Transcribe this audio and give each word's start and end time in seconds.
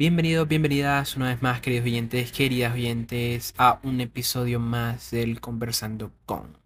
Bienvenidos, 0.00 0.46
bienvenidas 0.46 1.16
una 1.16 1.30
vez 1.30 1.42
más, 1.42 1.60
queridos 1.60 1.84
oyentes, 1.86 2.30
queridas 2.30 2.72
oyentes, 2.72 3.52
a 3.58 3.80
un 3.82 4.00
episodio 4.00 4.60
más 4.60 5.10
del 5.10 5.40
Conversando 5.40 6.12
con. 6.24 6.56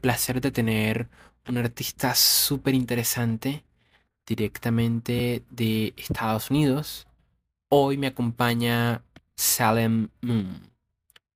Placer 0.00 0.40
de 0.40 0.50
tener 0.50 1.08
un 1.48 1.58
artista 1.58 2.14
súper 2.14 2.74
interesante 2.74 3.64
directamente 4.26 5.44
de 5.50 5.94
Estados 5.96 6.50
Unidos. 6.50 7.06
Hoy 7.68 7.98
me 7.98 8.08
acompaña 8.08 9.04
Salem 9.36 10.08
Moon. 10.22 10.70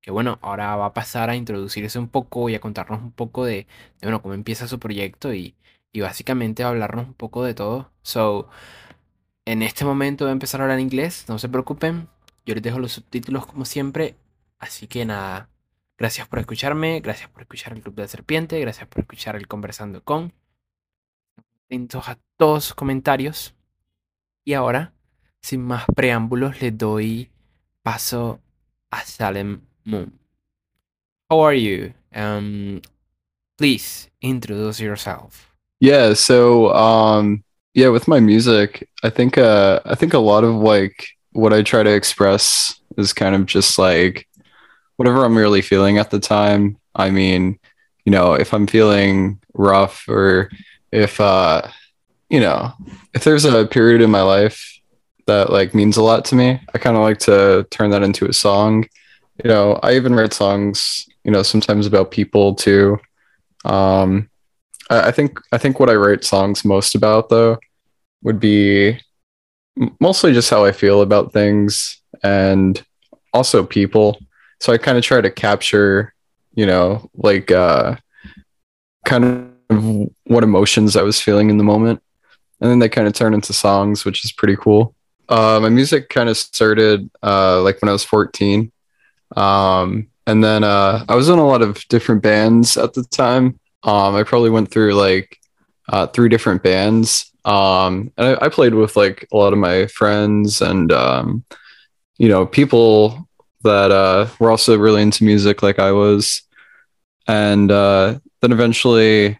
Que 0.00 0.10
bueno, 0.10 0.38
ahora 0.42 0.76
va 0.76 0.86
a 0.86 0.94
pasar 0.94 1.30
a 1.30 1.36
introducirse 1.36 1.98
un 1.98 2.08
poco 2.08 2.48
y 2.50 2.54
a 2.54 2.60
contarnos 2.60 3.02
un 3.02 3.12
poco 3.12 3.44
de, 3.44 3.66
bueno, 4.02 4.22
cómo 4.22 4.34
empieza 4.34 4.68
su 4.68 4.78
proyecto 4.78 5.32
y, 5.34 5.56
y 5.92 6.00
básicamente 6.00 6.62
a 6.62 6.68
hablarnos 6.68 7.06
un 7.08 7.14
poco 7.14 7.44
de 7.44 7.54
todo. 7.54 7.90
So, 8.02 8.48
en 9.46 9.62
este 9.62 9.84
momento 9.84 10.24
voy 10.24 10.30
a 10.30 10.32
empezar 10.32 10.60
a 10.60 10.64
hablar 10.64 10.80
inglés, 10.80 11.26
no 11.28 11.38
se 11.38 11.48
preocupen. 11.48 12.08
Yo 12.46 12.54
les 12.54 12.62
dejo 12.62 12.78
los 12.78 12.92
subtítulos 12.92 13.46
como 13.46 13.64
siempre. 13.64 14.16
Así 14.58 14.86
que 14.86 15.04
nada, 15.04 15.48
Gracias 15.96 16.26
por 16.26 16.40
escucharme, 16.40 17.00
gracias 17.00 17.30
por 17.30 17.42
escuchar 17.42 17.72
el 17.72 17.82
Club 17.82 17.94
de 17.94 18.02
la 18.02 18.08
Serpiente, 18.08 18.58
gracias 18.58 18.88
por 18.88 19.00
escuchar 19.00 19.36
el 19.36 19.46
Conversando 19.46 20.02
con. 20.02 20.32
Atentos 21.66 22.08
a 22.08 22.18
todos 22.36 22.74
comentarios. 22.74 23.54
Y 24.44 24.54
ahora, 24.54 24.92
sin 25.40 25.62
más 25.62 25.84
preámbulos, 25.94 26.60
le 26.60 26.72
doy 26.72 27.30
paso 27.82 28.40
a 28.90 29.04
Salem 29.04 29.60
Moon. 29.84 30.18
How 31.30 31.46
are 31.46 31.60
you? 31.60 31.94
Um, 32.14 32.80
please 33.56 34.10
introduce 34.20 34.80
yourself. 34.80 35.54
Yeah, 35.80 36.14
so 36.14 36.74
um 36.74 37.44
yeah, 37.72 37.88
with 37.88 38.08
my 38.08 38.20
music, 38.20 38.88
I 39.02 39.10
think 39.10 39.38
uh 39.38 39.80
I 39.84 39.94
think 39.94 40.14
a 40.14 40.18
lot 40.18 40.44
of 40.44 40.56
like 40.56 41.06
what 41.32 41.52
I 41.52 41.62
try 41.62 41.82
to 41.82 41.94
express 41.94 42.80
is 42.96 43.12
kind 43.12 43.34
of 43.34 43.46
just 43.46 43.78
like 43.78 44.26
whatever 44.96 45.24
I'm 45.24 45.36
really 45.36 45.62
feeling 45.62 45.98
at 45.98 46.10
the 46.10 46.20
time. 46.20 46.78
I 46.94 47.10
mean, 47.10 47.58
you 48.04 48.12
know, 48.12 48.34
if 48.34 48.52
I'm 48.54 48.66
feeling 48.66 49.40
rough 49.54 50.08
or 50.08 50.50
if 50.92 51.20
uh 51.20 51.62
you 52.30 52.40
know, 52.40 52.72
if 53.12 53.22
there's 53.24 53.44
a 53.44 53.66
period 53.66 54.00
in 54.00 54.10
my 54.10 54.22
life 54.22 54.80
that 55.26 55.50
like 55.50 55.74
means 55.74 55.96
a 55.96 56.02
lot 56.02 56.24
to 56.26 56.34
me, 56.34 56.60
I 56.74 56.78
kind 56.78 56.96
of 56.96 57.02
like 57.02 57.18
to 57.20 57.66
turn 57.70 57.90
that 57.90 58.02
into 58.02 58.26
a 58.26 58.32
song. 58.32 58.86
You 59.42 59.48
know, 59.48 59.78
I 59.82 59.94
even 59.94 60.14
write 60.14 60.32
songs, 60.32 61.06
you 61.22 61.30
know, 61.30 61.42
sometimes 61.42 61.86
about 61.86 62.10
people 62.10 62.54
too. 62.54 62.98
Um 63.64 64.28
I, 64.90 65.08
I 65.08 65.10
think 65.10 65.38
I 65.52 65.58
think 65.58 65.80
what 65.80 65.90
I 65.90 65.94
write 65.94 66.24
songs 66.24 66.64
most 66.64 66.94
about 66.94 67.28
though 67.28 67.58
would 68.22 68.40
be 68.40 68.98
mostly 70.00 70.32
just 70.32 70.50
how 70.50 70.64
I 70.64 70.72
feel 70.72 71.02
about 71.02 71.32
things 71.32 72.00
and 72.22 72.82
also 73.32 73.64
people 73.64 74.18
so 74.64 74.72
I 74.72 74.78
kind 74.78 74.96
of 74.96 75.04
try 75.04 75.20
to 75.20 75.30
capture, 75.30 76.14
you 76.54 76.64
know, 76.64 77.10
like 77.14 77.50
uh, 77.50 77.96
kind 79.04 79.52
of 79.68 80.08
what 80.24 80.42
emotions 80.42 80.96
I 80.96 81.02
was 81.02 81.20
feeling 81.20 81.50
in 81.50 81.58
the 81.58 81.64
moment, 81.64 82.02
and 82.62 82.70
then 82.70 82.78
they 82.78 82.88
kind 82.88 83.06
of 83.06 83.12
turn 83.12 83.34
into 83.34 83.52
songs, 83.52 84.06
which 84.06 84.24
is 84.24 84.32
pretty 84.32 84.56
cool. 84.56 84.94
Uh, 85.28 85.60
my 85.60 85.68
music 85.68 86.08
kind 86.08 86.30
of 86.30 86.38
started 86.38 87.10
uh, 87.22 87.60
like 87.60 87.82
when 87.82 87.90
I 87.90 87.92
was 87.92 88.04
14, 88.04 88.72
um, 89.36 90.08
and 90.26 90.42
then 90.42 90.64
uh, 90.64 91.04
I 91.10 91.14
was 91.14 91.28
in 91.28 91.38
a 91.38 91.46
lot 91.46 91.60
of 91.60 91.86
different 91.88 92.22
bands 92.22 92.78
at 92.78 92.94
the 92.94 93.04
time. 93.04 93.60
Um, 93.82 94.14
I 94.14 94.22
probably 94.22 94.48
went 94.48 94.70
through 94.70 94.94
like 94.94 95.38
uh, 95.90 96.06
three 96.06 96.30
different 96.30 96.62
bands, 96.62 97.30
um, 97.44 98.10
and 98.16 98.28
I, 98.28 98.46
I, 98.46 98.48
played 98.48 98.72
with 98.72 98.96
like 98.96 99.28
a 99.30 99.36
lot 99.36 99.52
of 99.52 99.58
my 99.58 99.88
friends 99.88 100.62
and 100.62 100.90
um, 100.90 101.44
you 102.16 102.30
know 102.30 102.46
people 102.46 103.28
that 103.64 103.90
uh, 103.90 104.28
were 104.38 104.50
also 104.50 104.78
really 104.78 105.02
into 105.02 105.24
music 105.24 105.62
like 105.62 105.78
I 105.78 105.92
was. 105.92 106.42
And 107.26 107.70
uh, 107.70 108.18
then 108.40 108.52
eventually, 108.52 109.38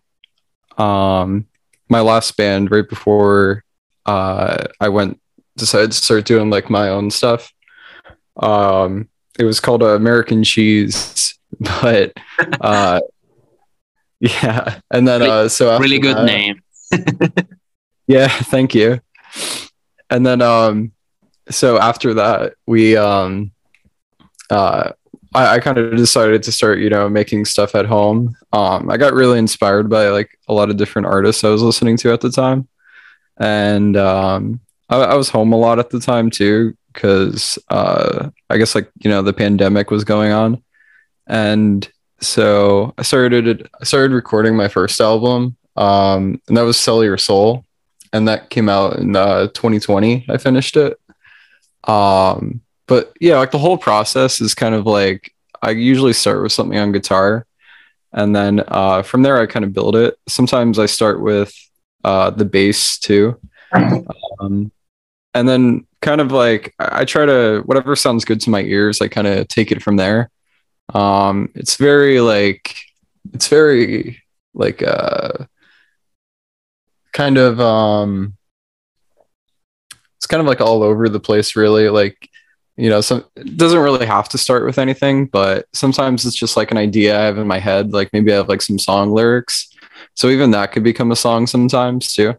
um, 0.78 1.46
my 1.88 2.00
last 2.00 2.36
band, 2.36 2.70
right 2.70 2.88
before 2.88 3.64
uh, 4.06 4.64
I 4.80 4.88
went, 4.88 5.20
decided 5.56 5.92
to 5.92 5.96
start 5.96 6.24
doing 6.24 6.50
like 6.50 6.68
my 6.68 6.88
own 6.88 7.10
stuff. 7.10 7.52
Um, 8.36 9.08
it 9.38 9.44
was 9.44 9.60
called 9.60 9.82
American 9.82 10.42
Cheese, 10.42 11.38
but 11.60 12.12
uh, 12.60 13.00
yeah. 14.20 14.80
And 14.90 15.06
then, 15.06 15.22
uh, 15.22 15.48
so 15.48 15.78
really 15.78 15.98
good 15.98 16.16
that, 16.16 16.24
name. 16.24 16.62
yeah, 18.06 18.28
thank 18.28 18.74
you. 18.74 19.00
And 20.10 20.24
then, 20.24 20.40
um, 20.42 20.92
so 21.50 21.78
after 21.78 22.14
that, 22.14 22.54
we, 22.66 22.96
um, 22.96 23.52
uh, 24.50 24.92
I, 25.34 25.54
I 25.54 25.58
kind 25.58 25.78
of 25.78 25.96
decided 25.96 26.42
to 26.44 26.52
start, 26.52 26.78
you 26.78 26.88
know, 26.88 27.08
making 27.08 27.44
stuff 27.44 27.74
at 27.74 27.86
home. 27.86 28.36
Um, 28.52 28.90
I 28.90 28.96
got 28.96 29.14
really 29.14 29.38
inspired 29.38 29.90
by 29.90 30.08
like 30.08 30.38
a 30.48 30.54
lot 30.54 30.70
of 30.70 30.76
different 30.76 31.06
artists 31.06 31.44
I 31.44 31.50
was 31.50 31.62
listening 31.62 31.96
to 31.98 32.12
at 32.12 32.20
the 32.20 32.30
time, 32.30 32.68
and 33.38 33.96
um, 33.96 34.60
I, 34.88 34.96
I 34.96 35.14
was 35.14 35.28
home 35.28 35.52
a 35.52 35.56
lot 35.56 35.78
at 35.78 35.90
the 35.90 36.00
time 36.00 36.30
too 36.30 36.76
because 36.92 37.58
uh, 37.68 38.30
I 38.48 38.56
guess 38.56 38.74
like 38.74 38.90
you 39.00 39.10
know 39.10 39.22
the 39.22 39.32
pandemic 39.32 39.90
was 39.90 40.04
going 40.04 40.32
on, 40.32 40.62
and 41.26 41.90
so 42.20 42.94
I 42.96 43.02
started 43.02 43.68
I 43.80 43.84
started 43.84 44.14
recording 44.14 44.56
my 44.56 44.68
first 44.68 45.00
album, 45.00 45.56
um, 45.76 46.40
and 46.48 46.56
that 46.56 46.62
was 46.62 46.78
"Sell 46.78 47.02
Your 47.02 47.18
Soul," 47.18 47.64
and 48.12 48.28
that 48.28 48.50
came 48.50 48.68
out 48.68 48.98
in 48.98 49.16
uh, 49.16 49.48
2020. 49.48 50.26
I 50.28 50.36
finished 50.38 50.76
it. 50.76 50.98
Um, 51.84 52.60
but 52.86 53.12
yeah, 53.20 53.38
like 53.38 53.50
the 53.50 53.58
whole 53.58 53.78
process 53.78 54.40
is 54.40 54.54
kind 54.54 54.74
of 54.74 54.86
like 54.86 55.34
I 55.62 55.70
usually 55.70 56.12
start 56.12 56.42
with 56.42 56.52
something 56.52 56.78
on 56.78 56.92
guitar, 56.92 57.46
and 58.12 58.34
then 58.34 58.62
uh, 58.68 59.02
from 59.02 59.22
there 59.22 59.40
I 59.40 59.46
kind 59.46 59.64
of 59.64 59.72
build 59.72 59.96
it. 59.96 60.18
Sometimes 60.28 60.78
I 60.78 60.86
start 60.86 61.20
with 61.20 61.54
uh, 62.02 62.30
the 62.30 62.44
bass 62.44 62.98
too, 62.98 63.40
um, 63.72 64.70
and 65.32 65.48
then 65.48 65.86
kind 66.02 66.20
of 66.20 66.32
like 66.32 66.74
I 66.78 67.04
try 67.04 67.24
to 67.24 67.62
whatever 67.64 67.96
sounds 67.96 68.24
good 68.24 68.40
to 68.42 68.50
my 68.50 68.60
ears, 68.62 69.00
I 69.00 69.08
kind 69.08 69.26
of 69.26 69.48
take 69.48 69.72
it 69.72 69.82
from 69.82 69.96
there. 69.96 70.30
Um, 70.92 71.50
it's 71.54 71.76
very 71.76 72.20
like 72.20 72.76
it's 73.32 73.48
very 73.48 74.22
like 74.52 74.82
uh 74.82 75.46
kind 77.12 77.38
of 77.38 77.60
um 77.60 78.36
it's 80.16 80.26
kind 80.26 80.40
of 80.40 80.46
like 80.46 80.60
all 80.60 80.82
over 80.82 81.08
the 81.08 81.20
place 81.20 81.56
really 81.56 81.88
like 81.88 82.28
you 82.76 82.90
know 82.90 83.00
some 83.00 83.24
it 83.36 83.56
doesn't 83.56 83.78
really 83.78 84.06
have 84.06 84.28
to 84.28 84.38
start 84.38 84.64
with 84.64 84.78
anything 84.78 85.26
but 85.26 85.66
sometimes 85.72 86.24
it's 86.26 86.34
just 86.34 86.56
like 86.56 86.70
an 86.70 86.76
idea 86.76 87.18
i 87.18 87.22
have 87.22 87.38
in 87.38 87.46
my 87.46 87.58
head 87.58 87.92
like 87.92 88.10
maybe 88.12 88.32
i 88.32 88.36
have 88.36 88.48
like 88.48 88.62
some 88.62 88.78
song 88.78 89.10
lyrics. 89.10 89.70
So 90.16 90.28
even 90.28 90.50
that 90.52 90.70
could 90.72 90.84
become 90.84 91.10
a 91.10 91.16
song 91.16 91.46
sometimes 91.46 92.14
too. 92.14 92.34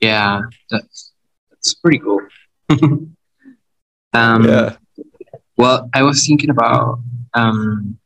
Yeah 0.00 0.40
that's 0.70 1.12
that's 1.50 1.74
pretty 1.74 1.98
cool. 1.98 2.20
Um 4.14 4.44
yeah. 4.44 4.76
well 5.56 5.88
i 5.94 6.02
was 6.02 6.26
thinking 6.26 6.50
about 6.50 7.00
um 7.32 7.98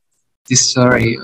this 0.49 0.71
story 0.71 1.19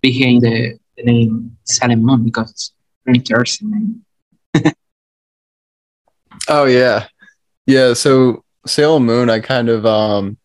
behind 0.00 0.42
the, 0.42 0.78
the 0.96 1.02
name 1.02 1.56
Salem 1.64 2.04
Moon 2.04 2.24
because 2.24 2.50
it's 2.52 2.72
very 3.04 3.18
interesting. 3.18 3.70
Name 3.70 4.04
oh 6.48 6.66
yeah 6.66 7.08
yeah, 7.66 7.94
so 7.94 8.44
Salem 8.66 9.06
Moon, 9.06 9.30
I 9.30 9.40
kind 9.40 9.68
of 9.68 9.86
um 9.86 10.38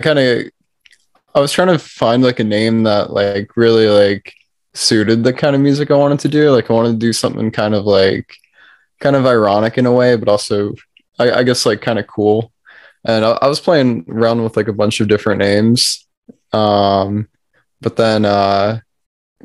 kind 0.00 0.18
of 0.18 0.50
I 1.34 1.40
was 1.40 1.52
trying 1.52 1.68
to 1.68 1.78
find 1.78 2.22
like 2.22 2.40
a 2.40 2.44
name 2.44 2.84
that 2.84 3.10
like 3.10 3.56
really 3.56 3.88
like 3.88 4.32
suited 4.74 5.24
the 5.24 5.32
kind 5.32 5.56
of 5.56 5.62
music 5.62 5.90
I 5.90 5.96
wanted 5.96 6.20
to 6.20 6.28
do. 6.28 6.50
Like 6.50 6.70
I 6.70 6.74
wanted 6.74 6.92
to 6.92 7.06
do 7.06 7.12
something 7.12 7.50
kind 7.50 7.74
of 7.74 7.84
like 7.84 8.36
kind 9.00 9.16
of 9.16 9.26
ironic 9.26 9.78
in 9.78 9.86
a 9.86 9.92
way, 9.92 10.16
but 10.16 10.28
also 10.28 10.74
I, 11.18 11.30
I 11.32 11.42
guess 11.42 11.66
like 11.66 11.80
kind 11.80 11.98
of 11.98 12.06
cool. 12.06 12.52
And 13.04 13.24
I, 13.24 13.32
I, 13.42 13.48
was 13.48 13.60
playing 13.60 14.06
around 14.08 14.42
with 14.42 14.56
like 14.56 14.68
a 14.68 14.72
bunch 14.72 15.00
of 15.00 15.08
different 15.08 15.40
names. 15.40 16.06
Um 16.52 17.28
but 17.80 17.96
then 17.96 18.24
uh 18.24 18.80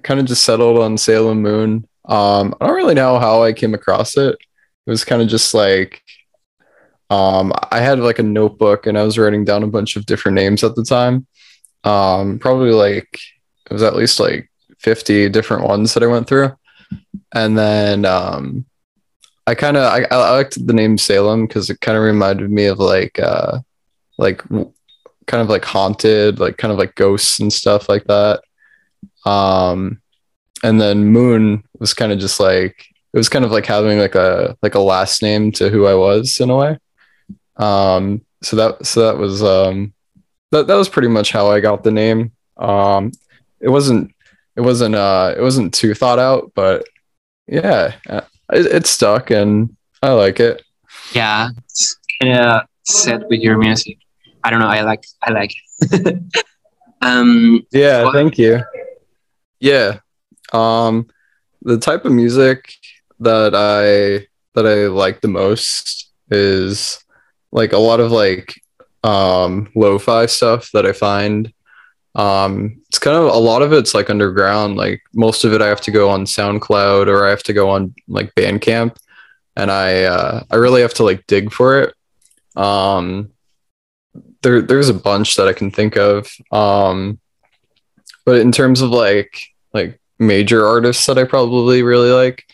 kind 0.03 0.19
of 0.19 0.25
just 0.27 0.43
settled 0.43 0.77
on 0.79 0.97
Salem 0.97 1.41
Moon. 1.41 1.87
Um 2.05 2.55
I 2.61 2.67
don't 2.67 2.75
really 2.75 2.93
know 2.93 3.19
how 3.19 3.43
I 3.43 3.53
came 3.53 3.73
across 3.73 4.15
it. 4.17 4.35
It 4.85 4.89
was 4.89 5.03
kind 5.03 5.21
of 5.21 5.27
just 5.27 5.53
like 5.53 6.03
um, 7.09 7.51
I 7.71 7.79
had 7.79 7.99
like 7.99 8.19
a 8.19 8.23
notebook 8.23 8.85
and 8.85 8.97
I 8.97 9.03
was 9.03 9.17
writing 9.17 9.43
down 9.43 9.63
a 9.63 9.67
bunch 9.67 9.95
of 9.95 10.05
different 10.05 10.35
names 10.35 10.63
at 10.63 10.75
the 10.75 10.83
time. 10.83 11.25
Um, 11.83 12.39
probably 12.39 12.71
like 12.71 13.19
it 13.69 13.73
was 13.73 13.83
at 13.83 13.95
least 13.95 14.19
like 14.19 14.49
50 14.79 15.29
different 15.29 15.63
ones 15.63 15.93
that 15.93 16.03
I 16.03 16.07
went 16.07 16.27
through. 16.27 16.55
And 17.33 17.57
then 17.57 18.05
um, 18.05 18.65
I 19.47 19.55
kind 19.55 19.77
of 19.77 19.83
I, 19.83 20.05
I 20.11 20.31
liked 20.31 20.65
the 20.65 20.73
name 20.73 20.97
Salem 20.97 21.47
because 21.47 21.69
it 21.69 21.81
kind 21.81 21.97
of 21.97 22.03
reminded 22.03 22.51
me 22.51 22.65
of 22.65 22.79
like 22.79 23.17
uh, 23.19 23.59
like 24.17 24.41
kind 24.49 25.41
of 25.41 25.49
like 25.49 25.65
haunted, 25.65 26.39
like 26.39 26.57
kind 26.57 26.71
of 26.71 26.77
like 26.77 26.95
ghosts 26.95 27.39
and 27.39 27.51
stuff 27.51 27.89
like 27.89 28.05
that. 28.05 28.41
Um, 29.25 30.01
and 30.63 30.79
then 30.79 31.05
Moon 31.05 31.63
was 31.79 31.93
kind 31.93 32.11
of 32.11 32.19
just 32.19 32.39
like 32.39 32.85
it 33.13 33.17
was 33.17 33.29
kind 33.29 33.45
of 33.45 33.51
like 33.51 33.65
having 33.65 33.97
like 33.97 34.15
a 34.15 34.55
like 34.61 34.75
a 34.75 34.79
last 34.79 35.21
name 35.21 35.51
to 35.53 35.69
who 35.69 35.85
I 35.85 35.95
was 35.95 36.39
in 36.39 36.49
a 36.49 36.55
way. 36.55 36.77
Um, 37.59 38.25
so 38.41 38.55
that 38.55 38.85
so 38.85 39.01
that 39.01 39.17
was 39.17 39.43
um 39.43 39.93
that 40.51 40.67
that 40.67 40.75
was 40.75 40.89
pretty 40.89 41.09
much 41.09 41.31
how 41.31 41.51
I 41.51 41.59
got 41.59 41.83
the 41.83 41.91
name. 41.91 42.31
Um, 42.57 43.11
it 43.59 43.69
wasn't 43.69 44.13
it 44.55 44.61
wasn't 44.61 44.95
uh 44.95 45.35
it 45.37 45.41
wasn't 45.41 45.73
too 45.73 45.93
thought 45.93 46.19
out, 46.19 46.51
but 46.55 46.87
yeah, 47.47 47.95
uh, 48.09 48.21
it, 48.51 48.65
it 48.67 48.87
stuck 48.87 49.29
and 49.29 49.75
I 50.01 50.11
like 50.13 50.39
it. 50.39 50.63
Yeah, 51.13 51.49
it's 51.65 51.97
kind 52.21 52.37
of 52.37 52.61
set 52.85 53.27
with 53.29 53.41
your 53.41 53.57
music. 53.57 53.97
I 54.43 54.49
don't 54.49 54.59
know. 54.59 54.67
I 54.67 54.81
like. 54.81 55.03
I 55.21 55.31
like. 55.31 55.53
Um. 57.01 57.65
Yeah, 57.71 58.11
thank 58.11 58.37
you. 58.37 58.61
Yeah. 59.61 59.99
Um 60.51 61.07
the 61.61 61.77
type 61.77 62.03
of 62.03 62.11
music 62.11 62.73
that 63.21 63.55
I 63.55 64.27
that 64.53 64.67
I 64.67 64.87
like 64.87 65.21
the 65.21 65.29
most 65.29 66.11
is 66.29 66.99
like 67.51 67.73
a 67.73 67.77
lot 67.77 67.99
of 67.99 68.11
like 68.11 68.61
um 69.03 69.69
lo-fi 69.75 70.25
stuff 70.25 70.71
that 70.71 70.85
I 70.85 70.91
find 70.91 71.51
um 72.15 72.81
it's 72.89 72.99
kind 72.99 73.15
of 73.15 73.25
a 73.25 73.37
lot 73.37 73.61
of 73.61 73.71
it's 73.71 73.93
like 73.93 74.09
underground 74.09 74.75
like 74.75 75.01
most 75.13 75.43
of 75.43 75.53
it 75.53 75.61
I 75.61 75.67
have 75.67 75.81
to 75.81 75.91
go 75.91 76.09
on 76.09 76.25
SoundCloud 76.25 77.07
or 77.07 77.25
I 77.25 77.29
have 77.29 77.43
to 77.43 77.53
go 77.53 77.69
on 77.69 77.93
like 78.07 78.33
Bandcamp 78.35 78.97
and 79.55 79.71
I 79.71 80.03
uh 80.03 80.43
I 80.51 80.55
really 80.55 80.81
have 80.81 80.93
to 80.95 81.03
like 81.03 81.25
dig 81.27 81.51
for 81.51 81.81
it 81.81 81.93
um 82.55 83.31
there 84.41 84.61
there's 84.61 84.89
a 84.89 84.93
bunch 84.93 85.35
that 85.35 85.47
I 85.47 85.53
can 85.53 85.71
think 85.71 85.95
of 85.97 86.29
um 86.51 87.19
but 88.25 88.39
in 88.39 88.51
terms 88.51 88.81
of 88.81 88.91
like 88.91 89.41
like 89.73 89.99
major 90.19 90.65
artists 90.65 91.05
that 91.07 91.17
I 91.17 91.23
probably 91.23 91.81
really 91.81 92.11
like, 92.11 92.45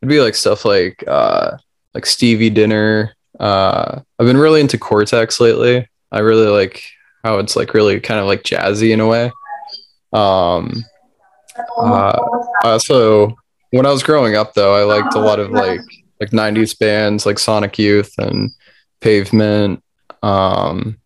it'd 0.00 0.08
be 0.08 0.20
like 0.20 0.36
stuff 0.36 0.64
like 0.64 1.02
uh 1.06 1.56
like 1.94 2.06
Stevie 2.06 2.50
Dinner. 2.50 3.15
Uh 3.38 4.00
I've 4.18 4.26
been 4.26 4.36
really 4.36 4.60
into 4.60 4.78
Cortex 4.78 5.40
lately. 5.40 5.88
I 6.12 6.20
really 6.20 6.46
like 6.46 6.82
how 7.24 7.38
it's 7.38 7.56
like 7.56 7.74
really 7.74 8.00
kind 8.00 8.20
of 8.20 8.26
like 8.26 8.42
jazzy 8.42 8.92
in 8.92 9.00
a 9.00 9.06
way. 9.06 9.32
Um 10.12 10.84
uh 11.76 12.18
also 12.64 13.36
when 13.70 13.86
I 13.86 13.90
was 13.90 14.02
growing 14.02 14.36
up 14.36 14.54
though, 14.54 14.74
I 14.74 14.84
liked 14.84 15.14
a 15.14 15.20
lot 15.20 15.38
of 15.38 15.50
like 15.50 15.80
like 16.20 16.30
90s 16.30 16.78
bands 16.78 17.26
like 17.26 17.38
Sonic 17.38 17.78
Youth 17.78 18.12
and 18.18 18.50
Pavement. 19.00 19.82
Um 20.22 20.98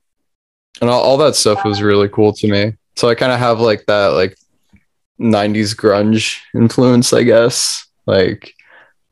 and 0.80 0.88
all, 0.88 1.02
all 1.02 1.16
that 1.18 1.36
stuff 1.36 1.64
was 1.64 1.82
really 1.82 2.08
cool 2.08 2.32
to 2.34 2.48
me. 2.48 2.76
So 2.96 3.08
I 3.08 3.14
kind 3.14 3.32
of 3.32 3.38
have 3.38 3.60
like 3.60 3.86
that 3.86 4.08
like 4.08 4.36
90s 5.20 5.74
grunge 5.74 6.38
influence, 6.54 7.12
I 7.12 7.22
guess. 7.24 7.86
Like 8.06 8.54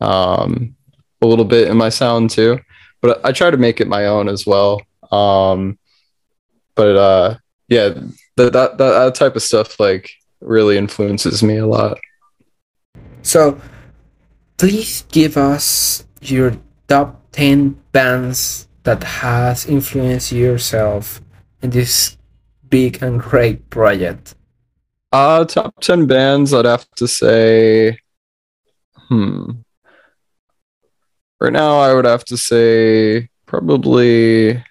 um 0.01 0.77
a 1.21 1.27
little 1.27 1.45
bit 1.45 1.69
in 1.69 1.77
my 1.77 1.89
sound 1.89 2.31
too. 2.31 2.61
But 3.01 3.25
I 3.25 3.33
try 3.33 3.51
to 3.51 3.57
make 3.57 3.81
it 3.81 3.89
my 3.89 4.07
own 4.07 4.29
as 4.29 4.47
well. 4.47 4.83
Um 5.11 5.79
but 6.75 6.97
uh 6.97 7.37
yeah, 7.69 7.89
that 8.37 8.53
that 8.53 8.79
that, 8.79 8.79
that 8.79 9.15
type 9.15 9.37
of 9.37 9.43
stuff 9.43 9.79
like 9.81 10.11
really 10.41 10.79
influences 10.79 11.43
me 11.43 11.57
a 11.57 11.67
lot. 11.67 11.99
So, 13.23 13.61
please 14.57 15.05
give 15.11 15.37
us 15.37 16.05
your 16.21 16.57
top 16.87 17.21
10 17.33 17.77
bands 17.93 18.69
that 18.85 19.03
has 19.03 19.67
influenced 19.67 20.33
yourself 20.33 21.21
in 21.63 21.71
this 21.71 22.17
big 22.71 23.03
and 23.03 23.21
great 23.21 23.69
project. 23.71 24.35
Uh 25.13 25.45
top 25.45 25.75
10 25.81 26.07
bands 26.07 26.55
I'd 26.55 26.65
have 26.65 26.89
to 26.97 27.09
say 27.09 27.99
hmm 29.09 29.51
Right 31.41 31.53
now 31.53 31.79
I 31.79 31.95
would 31.95 32.05
have 32.05 32.25
to 32.27 32.37
say 32.37 33.29
probably 33.47 34.57
I 34.57 34.65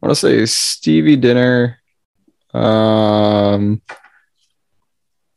want 0.00 0.10
to 0.10 0.14
say 0.14 0.46
Stevie 0.46 1.16
Dinner 1.16 1.78
um 2.54 3.82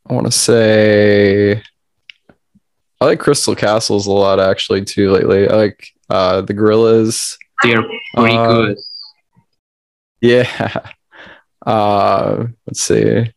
I 0.08 0.12
want 0.12 0.26
to 0.26 0.32
say 0.32 1.62
I 3.00 3.04
like 3.04 3.20
Crystal 3.20 3.54
Castles 3.54 4.06
a 4.06 4.12
lot 4.12 4.40
actually 4.40 4.84
too 4.84 5.10
lately. 5.10 5.48
I 5.48 5.54
like 5.54 5.88
uh 6.08 6.40
the 6.40 6.54
Gorillaz. 6.54 7.36
They're 7.62 7.82
pretty 8.16 8.36
Uh, 8.36 8.46
good. 8.52 8.76
Yeah. 10.20 10.90
Uh, 11.66 12.44
let's 12.66 12.82
see. 12.82 13.32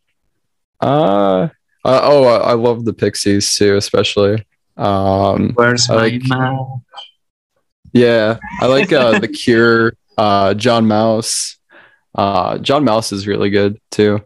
Uh, 0.82 1.48
uh 1.82 2.00
oh, 2.02 2.24
I, 2.24 2.50
I 2.50 2.52
love 2.52 2.84
the 2.84 2.92
Pixies 2.92 3.56
too, 3.56 3.74
especially. 3.76 4.44
Um, 4.78 5.52
Where's 5.54 5.90
I 5.90 5.94
my 5.94 6.00
like- 6.02 6.22
mouth? 6.28 6.80
yeah, 7.92 8.38
I 8.60 8.66
like 8.66 8.92
uh 8.92 9.18
the 9.24 9.28
Cure, 9.28 9.94
uh 10.16 10.54
John 10.54 10.86
Maus. 10.86 11.56
Uh 12.14 12.58
John 12.58 12.84
Maus 12.84 13.12
is 13.12 13.26
really 13.26 13.50
good 13.50 13.80
too. 13.90 14.20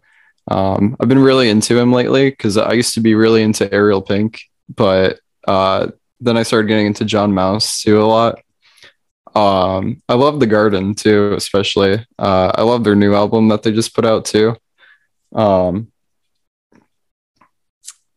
Um 0.50 0.96
I've 1.00 1.08
been 1.08 1.18
really 1.18 1.48
into 1.48 1.78
him 1.78 1.92
lately 1.92 2.28
because 2.30 2.56
I 2.56 2.72
used 2.72 2.94
to 2.94 3.00
be 3.00 3.14
really 3.14 3.42
into 3.42 3.72
Ariel 3.72 4.02
Pink, 4.02 4.42
but 4.74 5.20
uh 5.48 5.88
then 6.20 6.36
I 6.36 6.42
started 6.44 6.68
getting 6.68 6.86
into 6.86 7.04
John 7.04 7.32
Maus 7.32 7.82
too 7.82 8.00
a 8.02 8.04
lot. 8.04 8.40
Um 9.34 10.02
I 10.08 10.14
love 10.14 10.38
The 10.40 10.46
Garden 10.46 10.94
too, 10.94 11.32
especially. 11.34 12.04
Uh 12.18 12.52
I 12.54 12.62
love 12.62 12.84
their 12.84 12.94
new 12.96 13.14
album 13.14 13.48
that 13.48 13.62
they 13.62 13.72
just 13.72 13.94
put 13.94 14.04
out 14.04 14.24
too. 14.26 14.54
Um 15.34 15.90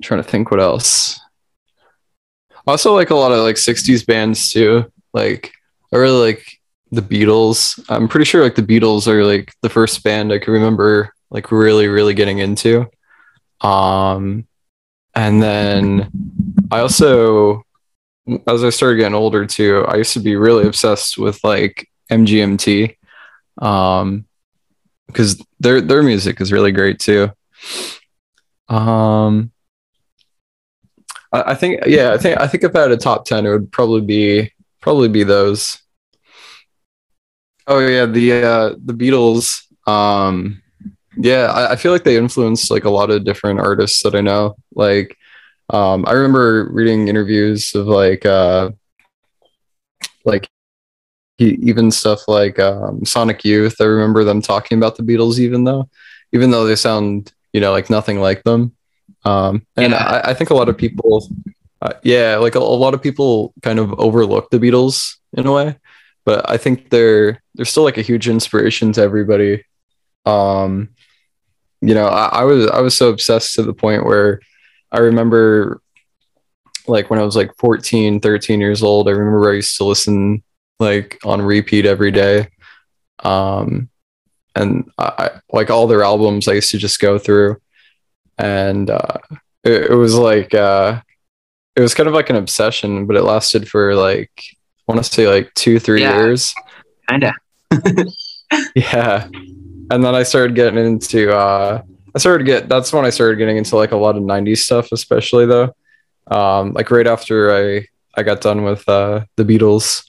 trying 0.02 0.22
to 0.22 0.30
think 0.30 0.52
what 0.52 0.60
else. 0.60 1.20
Also 2.68 2.94
like 2.94 3.10
a 3.10 3.16
lot 3.16 3.32
of 3.32 3.40
like 3.40 3.56
60s 3.56 4.06
bands 4.06 4.52
too. 4.52 4.92
Like 5.14 5.54
I 5.94 5.98
really 5.98 6.26
like 6.26 6.60
the 6.92 7.02
Beatles. 7.02 7.84
I'm 7.90 8.08
pretty 8.08 8.26
sure 8.26 8.44
like 8.44 8.56
the 8.56 8.62
Beatles 8.64 9.08
are 9.08 9.24
like 9.24 9.54
the 9.62 9.70
first 9.70 10.04
band 10.04 10.32
I 10.32 10.40
can 10.40 10.54
remember 10.54 11.14
like 11.30 11.52
really 11.52 11.88
really 11.88 12.14
getting 12.14 12.40
into. 12.40 12.88
Um 13.62 14.48
and 15.14 15.42
then 15.42 16.12
I 16.72 16.80
also 16.80 17.64
as 18.48 18.64
I 18.64 18.70
started 18.72 18.98
getting 18.98 19.14
older 19.14 19.46
too, 19.46 19.86
I 19.88 19.98
used 19.98 20.14
to 20.14 20.20
be 20.20 20.36
really 20.36 20.68
obsessed 20.68 21.18
with 21.18 21.44
like 21.44 21.88
MGMT. 22.12 22.96
Um 23.62 24.26
because 25.08 25.42
their 25.60 25.82
their 25.82 26.04
music 26.04 26.42
is 26.42 26.52
really 26.52 26.72
great 26.72 27.00
too. 27.00 27.32
Um 28.68 29.52
I, 31.32 31.52
I 31.52 31.56
think 31.56 31.82
yeah, 31.86 32.14
I 32.14 32.18
think 32.18 32.40
I 32.40 32.48
think 32.48 32.64
if 32.64 32.76
I 32.76 32.82
had 32.82 32.92
a 32.92 32.98
top 32.98 33.26
ten, 33.26 33.46
it 33.46 33.50
would 33.50 33.72
probably 33.72 34.02
be 34.02 34.52
probably 34.82 35.10
be 35.10 35.24
those. 35.24 35.82
Oh 37.68 37.80
yeah, 37.80 38.06
the 38.06 38.34
uh 38.34 38.76
the 38.84 38.94
Beatles. 38.94 39.62
Um 39.88 40.62
yeah, 41.18 41.46
I, 41.46 41.72
I 41.74 41.76
feel 41.78 41.92
like 41.92 42.04
they 42.04 42.18
influenced 42.18 42.70
like 42.72 42.84
a 42.84 42.90
lot 42.90 43.10
of 43.10 43.24
different 43.24 43.60
artists 43.60 44.04
that 44.04 44.16
I 44.16 44.22
know. 44.22 44.56
Like 44.74 45.18
um 45.70 46.06
I 46.08 46.12
remember 46.14 46.70
reading 46.72 47.08
interviews 47.08 47.74
of 47.76 47.88
like 47.88 48.26
uh 48.26 48.72
like 50.26 50.50
he, 51.38 51.58
even 51.62 51.92
stuff 51.92 52.28
like 52.28 52.60
um, 52.60 53.06
Sonic 53.06 53.44
Youth. 53.44 53.76
I 53.80 53.86
remember 53.86 54.24
them 54.24 54.42
talking 54.42 54.78
about 54.78 54.96
the 54.96 55.04
Beatles, 55.04 55.40
even 55.40 55.64
though, 55.64 55.90
even 56.32 56.52
though 56.52 56.66
they 56.66 56.76
sound, 56.76 57.34
you 57.54 57.62
know, 57.62 57.72
like 57.72 57.90
nothing 57.90 58.20
like 58.20 58.44
them. 58.44 58.76
Um, 59.26 59.66
and 59.76 59.92
Yeah. 59.92 60.22
I, 60.24 60.32
I 60.32 60.34
think 60.34 60.52
a 60.52 60.54
lot 60.54 60.70
of 60.70 60.78
people, 60.78 61.28
uh, 61.82 61.94
yeah, 62.04 62.38
like 62.38 62.56
a, 62.56 62.60
a 62.60 62.62
lot 62.62 62.94
of 62.94 63.02
people 63.02 63.54
kind 63.64 63.80
of 63.80 63.94
overlook 64.00 64.50
the 64.52 64.60
Beatles 64.60 65.16
in 65.34 65.48
a 65.48 65.52
way, 65.52 65.78
but 66.26 66.50
I 66.50 66.58
think 66.58 66.90
they're 66.90 67.42
they're 67.56 67.66
still 67.66 67.84
like 67.84 67.98
a 67.98 68.02
huge 68.04 68.30
inspiration 68.30 68.94
to 68.94 69.02
everybody. 69.02 69.64
Um, 70.26 70.90
you 71.82 71.94
know, 71.94 72.08
I, 72.08 72.42
I 72.42 72.44
was 72.44 72.68
I 72.68 72.82
was 72.82 72.96
so 72.96 73.10
obsessed 73.10 73.56
to 73.56 73.64
the 73.64 73.74
point 73.74 74.06
where 74.06 74.40
I 74.92 75.00
remember 75.00 75.82
like 76.88 77.10
when 77.10 77.20
I 77.20 77.24
was 77.24 77.36
like 77.36 77.52
14, 77.58 78.20
13 78.20 78.62
years 78.62 78.84
old, 78.84 79.08
I 79.08 79.12
remember 79.12 79.50
I 79.50 79.56
used 79.56 79.78
to 79.78 79.86
listen 79.86 80.44
like 80.80 81.20
on 81.26 81.42
repeat 81.42 81.86
every 81.86 82.12
day. 82.12 82.50
Um, 83.24 83.90
and 84.56 84.90
I, 84.98 85.14
I 85.18 85.30
like 85.52 85.70
all 85.70 85.88
their 85.88 86.04
albums 86.04 86.48
I 86.48 86.54
used 86.54 86.72
to 86.72 86.78
just 86.78 87.00
go 87.00 87.18
through 87.18 87.58
and 88.38 88.90
uh, 88.90 89.18
it, 89.64 89.92
it 89.92 89.96
was 89.96 90.16
like 90.16 90.54
uh, 90.54 91.02
it 91.76 91.82
was 91.82 91.94
kind 91.94 92.08
of 92.08 92.14
like 92.16 92.30
an 92.30 92.36
obsession, 92.36 93.06
but 93.06 93.16
it 93.16 93.24
lasted 93.24 93.68
for 93.70 93.96
like 93.96 94.32
I 94.88 94.94
want 94.94 95.04
to 95.04 95.12
say 95.12 95.28
like 95.28 95.54
two, 95.56 95.80
three 95.80 96.02
Yeah. 96.02 96.18
years. 96.18 96.54
Kinda. 97.10 97.34
Yeah. 98.76 99.28
And 99.92 100.04
then 100.04 100.16
I 100.16 100.24
started 100.24 100.56
getting 100.56 100.78
into 100.84 101.32
uh 101.36 101.82
I 102.16 102.20
started 102.20 102.46
to 102.46 102.52
get 102.52 102.70
that's 102.70 102.94
when 102.94 103.04
I 103.06 103.10
started 103.10 103.38
getting 103.38 103.58
into 103.58 103.76
like 103.76 103.92
a 103.92 103.98
lot 103.98 104.16
of 104.16 104.24
90s 104.24 104.58
stuff, 104.60 104.92
especially 104.92 105.46
though. 105.46 105.76
Um, 106.28 106.74
like 106.74 106.90
right 106.92 107.08
after 107.08 107.52
I 107.54 107.86
I 108.16 108.24
got 108.24 108.42
done 108.42 108.64
with 108.64 108.88
uh 108.88 109.26
the 109.36 109.44
Beatles. 109.44 110.08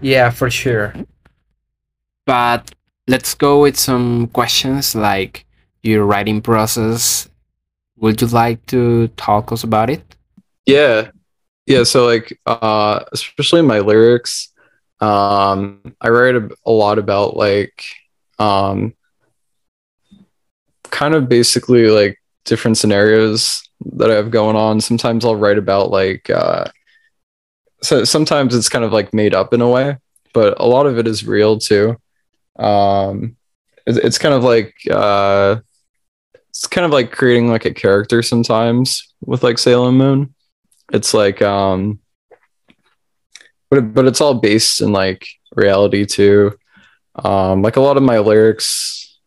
Yeah, 0.00 0.30
for 0.30 0.50
sure. 0.50 0.94
But 2.26 2.70
let's 3.06 3.34
go 3.34 3.60
with 3.62 3.78
some 3.78 4.26
questions 4.28 4.94
like 4.94 5.45
your 5.86 6.04
writing 6.04 6.40
process. 6.40 7.28
Would 7.96 8.20
you 8.20 8.26
like 8.28 8.64
to 8.66 9.08
talk 9.16 9.52
us 9.52 9.64
about 9.64 9.90
it? 9.90 10.16
Yeah. 10.66 11.10
Yeah, 11.66 11.82
so 11.82 12.06
like 12.06 12.38
uh 12.46 13.04
especially 13.12 13.62
my 13.62 13.80
lyrics, 13.80 14.52
um 15.00 15.94
I 16.00 16.10
write 16.10 16.36
a, 16.36 16.48
a 16.64 16.70
lot 16.70 16.98
about 16.98 17.36
like 17.36 17.82
um 18.38 18.94
kind 20.84 21.14
of 21.14 21.28
basically 21.28 21.88
like 21.88 22.20
different 22.44 22.78
scenarios 22.78 23.62
that 23.96 24.10
I 24.10 24.14
have 24.14 24.30
going 24.30 24.56
on. 24.56 24.80
Sometimes 24.80 25.24
I'll 25.24 25.36
write 25.36 25.58
about 25.58 25.90
like 25.90 26.30
uh 26.30 26.66
so 27.82 28.04
sometimes 28.04 28.54
it's 28.54 28.68
kind 28.68 28.84
of 28.84 28.92
like 28.92 29.12
made 29.12 29.34
up 29.34 29.52
in 29.52 29.60
a 29.60 29.68
way, 29.68 29.96
but 30.32 30.58
a 30.60 30.66
lot 30.66 30.86
of 30.86 30.98
it 30.98 31.08
is 31.08 31.26
real 31.26 31.58
too. 31.58 31.96
Um 32.58 33.36
it's, 33.88 34.18
kind 34.18 34.34
of 34.34 34.42
like 34.42 34.74
uh 34.90 35.56
it's 36.56 36.66
kind 36.66 36.86
of 36.86 36.90
like 36.90 37.12
creating 37.12 37.48
like 37.48 37.66
a 37.66 37.74
character 37.74 38.22
sometimes 38.22 39.12
with 39.20 39.42
like 39.42 39.58
Salem 39.58 39.98
Moon. 39.98 40.34
It's 40.92 41.12
like 41.12 41.42
um 41.42 42.00
but 43.70 43.92
but 43.92 44.06
it's 44.06 44.20
all 44.20 44.34
based 44.34 44.80
in 44.80 44.92
like 44.92 45.26
reality 45.54 46.06
too. 46.06 46.56
Um 47.16 47.62
like 47.62 47.76
a 47.76 47.80
lot 47.80 47.96
of 47.96 48.02
my 48.02 48.18
lyrics 48.20 49.18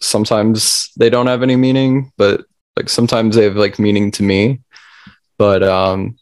sometimes 0.00 0.90
they 0.96 1.10
don't 1.10 1.26
have 1.26 1.42
any 1.42 1.56
meaning, 1.56 2.12
but 2.16 2.44
like 2.76 2.88
sometimes 2.88 3.36
they 3.36 3.44
have 3.44 3.56
like 3.56 3.78
meaning 3.78 4.10
to 4.12 4.22
me. 4.22 4.60
But 5.36 5.62
um 5.62 6.16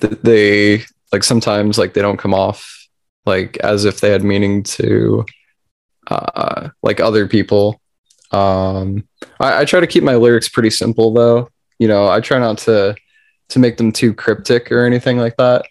th- 0.00 0.18
they 0.22 0.82
like 1.12 1.22
sometimes 1.22 1.78
like 1.78 1.94
they 1.94 2.02
don't 2.02 2.18
come 2.18 2.34
off 2.34 2.88
like 3.26 3.58
as 3.58 3.84
if 3.84 4.00
they 4.00 4.10
had 4.10 4.24
meaning 4.24 4.64
to 4.64 5.24
uh 6.08 6.70
like 6.82 7.00
other 7.00 7.28
people. 7.28 7.81
Um 8.32 9.08
I, 9.40 9.62
I 9.62 9.64
try 9.64 9.80
to 9.80 9.86
keep 9.86 10.02
my 10.02 10.16
lyrics 10.16 10.48
pretty 10.48 10.70
simple 10.70 11.12
though. 11.12 11.48
You 11.78 11.88
know, 11.88 12.08
I 12.08 12.20
try 12.20 12.38
not 12.38 12.58
to 12.58 12.94
to 13.50 13.58
make 13.58 13.76
them 13.76 13.92
too 13.92 14.14
cryptic 14.14 14.72
or 14.72 14.86
anything 14.86 15.18
like 15.18 15.36
that. 15.36 15.66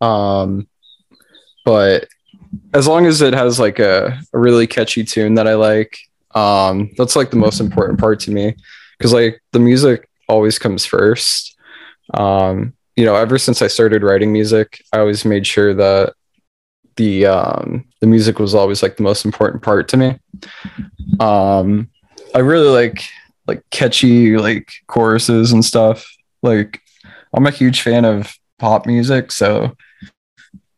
Um 0.00 0.68
but 1.64 2.08
as 2.72 2.86
long 2.86 3.06
as 3.06 3.20
it 3.20 3.34
has 3.34 3.58
like 3.58 3.78
a, 3.78 4.20
a 4.32 4.38
really 4.38 4.66
catchy 4.66 5.04
tune 5.04 5.34
that 5.34 5.48
I 5.48 5.54
like, 5.54 5.98
um, 6.34 6.90
that's 6.96 7.16
like 7.16 7.30
the 7.30 7.36
most 7.36 7.60
important 7.60 7.98
part 7.98 8.20
to 8.20 8.30
me. 8.30 8.54
Cause 9.00 9.12
like 9.12 9.42
the 9.52 9.58
music 9.58 10.08
always 10.28 10.58
comes 10.58 10.84
first. 10.84 11.56
Um, 12.12 12.74
you 12.96 13.04
know, 13.04 13.16
ever 13.16 13.38
since 13.38 13.60
I 13.62 13.66
started 13.66 14.02
writing 14.02 14.32
music, 14.32 14.82
I 14.92 14.98
always 14.98 15.24
made 15.24 15.46
sure 15.46 15.74
that 15.74 16.14
the 16.96 17.26
um 17.26 17.84
the 18.00 18.06
music 18.06 18.38
was 18.38 18.54
always 18.54 18.82
like 18.82 18.96
the 18.96 19.02
most 19.02 19.24
important 19.24 19.62
part 19.62 19.88
to 19.88 19.96
me. 19.96 20.18
Um 21.20 21.90
I 22.34 22.40
really 22.40 22.68
like 22.68 23.04
like 23.46 23.62
catchy 23.70 24.36
like 24.36 24.70
choruses 24.86 25.52
and 25.52 25.64
stuff. 25.64 26.06
Like 26.42 26.80
I'm 27.32 27.46
a 27.46 27.50
huge 27.50 27.82
fan 27.82 28.04
of 28.04 28.34
pop 28.58 28.86
music, 28.86 29.32
so 29.32 29.76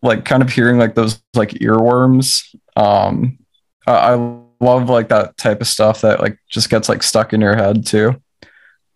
like 0.03 0.25
kind 0.25 0.43
of 0.43 0.51
hearing 0.51 0.79
like 0.79 0.95
those 0.95 1.23
like 1.35 1.51
earworms. 1.51 2.55
Um, 2.77 3.39
I, 3.87 4.15
I 4.15 4.15
love 4.61 4.89
like 4.89 5.09
that 5.09 5.37
type 5.37 5.61
of 5.61 5.67
stuff 5.67 6.01
that 6.01 6.21
like 6.21 6.39
just 6.49 6.71
gets 6.71 6.89
like 6.89 7.03
stuck 7.03 7.33
in 7.33 7.41
your 7.41 7.57
head 7.57 7.87
too. 7.87 8.21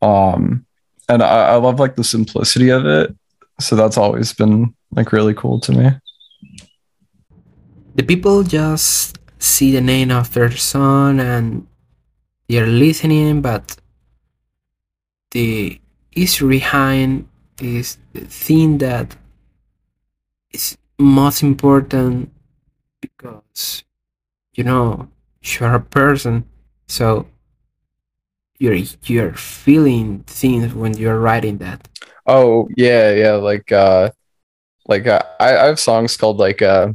Um, 0.03 0.67
and 1.09 1.23
I, 1.23 1.51
I 1.51 1.55
love 1.57 1.81
like 1.81 1.97
the 1.97 2.05
simplicity 2.05 2.71
of 2.71 2.87
it. 2.87 3.15
So 3.61 3.77
that's 3.77 3.99
always 3.99 4.33
been 4.33 4.75
like 4.93 5.13
really 5.13 5.35
cool 5.35 5.61
to 5.61 5.73
me. 5.73 5.91
The 8.01 8.07
people 8.07 8.43
just 8.45 9.19
see 9.39 9.73
the 9.73 9.83
name 9.83 10.11
of 10.11 10.33
their 10.33 10.51
song 10.53 11.21
and 11.21 11.67
they're 12.49 12.67
listening, 12.67 13.43
but 13.43 13.77
the 15.33 15.79
history 16.11 16.57
behind 16.57 17.29
is 17.61 17.99
the 18.15 18.23
thing 18.25 18.79
that 18.79 19.19
is 20.51 20.79
most 20.99 21.43
important 21.43 22.33
because 23.03 23.85
you 24.55 24.65
know 24.65 25.11
you're 25.43 25.75
a 25.75 25.81
person 25.81 26.47
so 26.89 27.27
you're 28.59 28.81
you're 29.05 29.35
feeling 29.35 30.25
things 30.27 30.73
when 30.73 30.97
you're 30.97 31.21
writing 31.21 31.59
that 31.59 31.87
Oh 32.27 32.67
yeah, 32.79 33.13
yeah. 33.13 33.33
Like 33.33 33.71
uh, 33.73 34.11
like 34.89 35.07
uh, 35.07 35.21
I 35.39 35.57
I 35.57 35.67
have 35.67 35.79
songs 35.79 36.17
called 36.17 36.39
like 36.39 36.63
uh, 36.63 36.93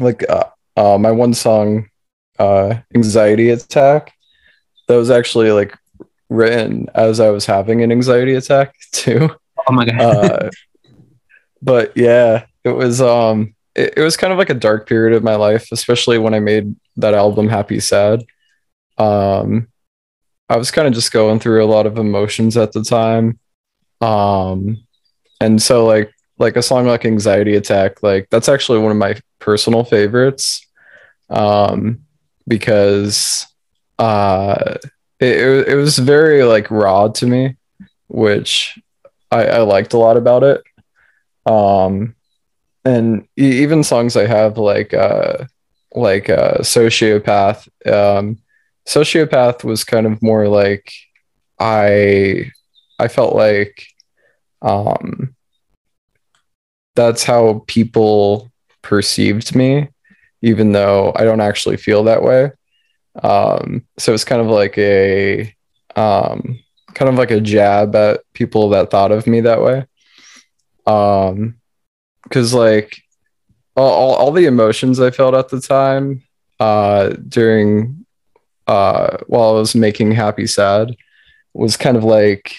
like 0.00 0.28
uh, 0.28 0.44
uh 0.76 0.98
my 0.98 1.10
one 1.10 1.34
song, 1.34 1.88
uh, 2.38 2.76
anxiety 2.94 3.50
attack. 3.50 4.12
That 4.88 4.96
was 4.96 5.10
actually 5.10 5.52
like 5.52 5.76
written 6.28 6.88
as 6.94 7.20
I 7.20 7.30
was 7.30 7.46
having 7.46 7.82
an 7.82 7.92
anxiety 7.92 8.34
attack 8.34 8.74
too. 8.92 9.30
Oh 9.66 9.72
my 9.72 9.84
god. 9.84 10.00
uh, 10.00 10.50
but 11.60 11.96
yeah, 11.96 12.46
it 12.64 12.70
was 12.70 13.00
um 13.00 13.54
it, 13.74 13.94
it 13.96 14.02
was 14.02 14.16
kind 14.16 14.32
of 14.32 14.38
like 14.38 14.50
a 14.50 14.54
dark 14.54 14.88
period 14.88 15.16
of 15.16 15.22
my 15.22 15.36
life, 15.36 15.68
especially 15.72 16.18
when 16.18 16.34
I 16.34 16.40
made 16.40 16.74
that 16.96 17.14
album 17.14 17.48
Happy 17.48 17.80
Sad. 17.80 18.24
Um 18.98 19.68
I 20.48 20.56
was 20.56 20.70
kind 20.70 20.86
of 20.88 20.94
just 20.94 21.12
going 21.12 21.38
through 21.38 21.64
a 21.64 21.72
lot 21.72 21.86
of 21.86 21.98
emotions 21.98 22.56
at 22.56 22.72
the 22.72 22.82
time. 22.82 23.38
Um 24.00 24.78
and 25.40 25.62
so 25.62 25.84
like 25.86 26.12
like 26.42 26.56
a 26.56 26.62
song 26.62 26.86
like 26.86 27.06
Anxiety 27.06 27.56
Attack, 27.56 28.02
like 28.02 28.28
that's 28.30 28.48
actually 28.48 28.80
one 28.80 28.90
of 28.90 28.98
my 28.98 29.18
personal 29.38 29.84
favorites. 29.84 30.66
Um 31.30 32.00
because 32.46 33.46
uh 33.98 34.76
it, 35.20 35.68
it, 35.68 35.74
was 35.76 35.98
very 35.98 36.42
like 36.42 36.70
raw 36.70 37.08
to 37.08 37.26
me, 37.26 37.56
which 38.08 38.78
I, 39.30 39.46
I 39.46 39.58
liked 39.58 39.92
a 39.92 39.98
lot 39.98 40.16
about 40.16 40.42
it. 40.42 40.62
Um, 41.46 42.16
and 42.84 43.28
even 43.36 43.84
songs 43.84 44.16
I 44.16 44.26
have 44.26 44.58
like 44.58 44.92
uh 44.92 45.44
like 45.94 46.28
uh 46.28 46.58
sociopath. 46.58 47.68
Um, 47.86 48.38
sociopath 48.86 49.62
was 49.62 49.84
kind 49.84 50.06
of 50.06 50.22
more 50.22 50.48
like 50.48 50.92
I 51.58 52.50
I 52.98 53.08
felt 53.08 53.36
like 53.36 53.86
um 54.60 55.34
that's 56.94 57.24
how 57.24 57.64
people 57.66 58.50
perceived 58.82 59.54
me, 59.54 59.88
even 60.42 60.72
though 60.72 61.12
I 61.16 61.24
don't 61.24 61.40
actually 61.40 61.76
feel 61.76 62.04
that 62.04 62.22
way. 62.22 62.52
Um, 63.22 63.84
so 63.98 64.14
it's 64.14 64.24
kind 64.24 64.40
of 64.40 64.48
like 64.48 64.76
a 64.78 65.54
um 65.96 66.58
kind 66.94 67.08
of 67.08 67.16
like 67.16 67.30
a 67.30 67.40
jab 67.40 67.94
at 67.94 68.20
people 68.32 68.70
that 68.70 68.90
thought 68.90 69.12
of 69.12 69.26
me 69.26 69.40
that 69.40 69.62
way 69.62 69.86
um 70.86 71.56
because 72.24 72.52
like 72.52 73.02
all, 73.76 74.14
all, 74.14 74.32
the 74.32 74.46
emotions 74.46 75.00
i 75.00 75.10
felt 75.10 75.34
at 75.34 75.48
the 75.48 75.60
time 75.60 76.22
uh 76.60 77.10
during 77.28 78.04
uh 78.66 79.16
while 79.26 79.50
i 79.50 79.52
was 79.52 79.74
making 79.74 80.12
happy 80.12 80.46
sad 80.46 80.94
was 81.54 81.76
kind 81.76 81.96
of 81.96 82.04
like 82.04 82.54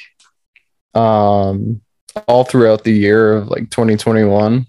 um 0.94 1.82
all 2.28 2.44
throughout 2.44 2.84
the 2.84 2.94
year 2.94 3.34
of 3.34 3.48
like 3.48 3.70
2021 3.70 4.66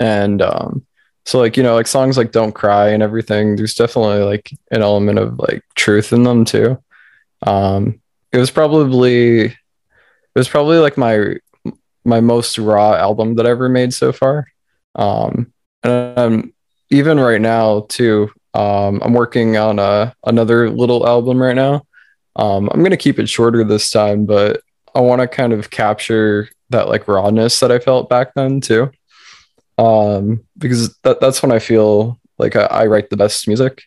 and 0.00 0.42
um 0.42 0.84
so 1.24 1.38
like 1.38 1.56
you 1.56 1.62
know 1.62 1.74
like 1.74 1.86
songs 1.86 2.16
like 2.16 2.32
don't 2.32 2.54
cry 2.54 2.88
and 2.88 3.02
everything 3.02 3.56
there's 3.56 3.74
definitely 3.74 4.22
like 4.22 4.50
an 4.70 4.82
element 4.82 5.18
of 5.18 5.38
like 5.38 5.62
truth 5.74 6.12
in 6.12 6.22
them 6.22 6.44
too 6.44 6.82
um 7.46 8.00
it 8.32 8.38
was 8.38 8.50
probably 8.50 9.44
it 9.44 9.54
was 10.34 10.48
probably 10.48 10.78
like 10.78 10.98
my 10.98 11.36
my 12.04 12.20
most 12.20 12.58
raw 12.58 12.94
album 12.94 13.36
that 13.36 13.46
I 13.46 13.50
ever 13.50 13.68
made 13.68 13.94
so 13.94 14.12
far. 14.12 14.48
Um, 14.94 15.52
and 15.82 16.18
um, 16.18 16.52
even 16.90 17.18
right 17.18 17.40
now 17.40 17.86
too, 17.88 18.30
um, 18.52 19.00
I'm 19.02 19.14
working 19.14 19.56
on 19.56 19.78
a 19.78 20.14
another 20.24 20.70
little 20.70 21.06
album 21.06 21.40
right 21.40 21.56
now. 21.56 21.86
Um, 22.36 22.68
I'm 22.72 22.82
gonna 22.82 22.96
keep 22.96 23.18
it 23.18 23.28
shorter 23.28 23.64
this 23.64 23.90
time, 23.90 24.26
but 24.26 24.60
I 24.94 25.00
want 25.00 25.20
to 25.20 25.28
kind 25.28 25.52
of 25.52 25.70
capture 25.70 26.48
that 26.70 26.88
like 26.88 27.08
rawness 27.08 27.60
that 27.60 27.72
I 27.72 27.78
felt 27.78 28.08
back 28.08 28.34
then 28.34 28.60
too. 28.60 28.90
Um, 29.76 30.44
because 30.56 30.96
that, 30.98 31.20
that's 31.20 31.42
when 31.42 31.50
I 31.50 31.58
feel 31.58 32.20
like 32.38 32.56
I, 32.56 32.64
I 32.64 32.86
write 32.86 33.10
the 33.10 33.16
best 33.16 33.48
music. 33.48 33.82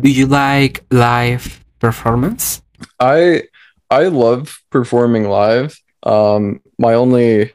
do 0.00 0.10
you 0.10 0.26
like 0.26 0.84
live 0.90 1.64
performance 1.78 2.62
I 2.98 3.44
I 3.90 4.04
love 4.04 4.62
performing 4.70 5.28
live. 5.28 5.78
Um, 6.02 6.60
my 6.78 6.94
only 6.94 7.52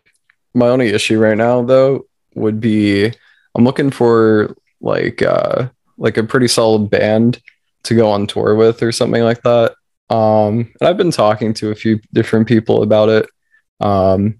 my 0.53 0.67
only 0.67 0.89
issue 0.89 1.19
right 1.19 1.37
now 1.37 1.63
though 1.63 2.05
would 2.35 2.59
be 2.59 3.11
I'm 3.55 3.63
looking 3.63 3.91
for 3.91 4.55
like 4.81 5.21
uh 5.21 5.69
like 5.97 6.17
a 6.17 6.23
pretty 6.23 6.47
solid 6.47 6.89
band 6.89 7.41
to 7.83 7.95
go 7.95 8.09
on 8.09 8.27
tour 8.27 8.55
with 8.55 8.83
or 8.83 8.91
something 8.91 9.23
like 9.23 9.41
that. 9.43 9.75
Um, 10.09 10.71
and 10.79 10.87
I've 10.87 10.97
been 10.97 11.11
talking 11.11 11.53
to 11.55 11.71
a 11.71 11.75
few 11.75 11.99
different 12.13 12.47
people 12.47 12.83
about 12.83 13.09
it. 13.09 13.29
Um, 13.79 14.39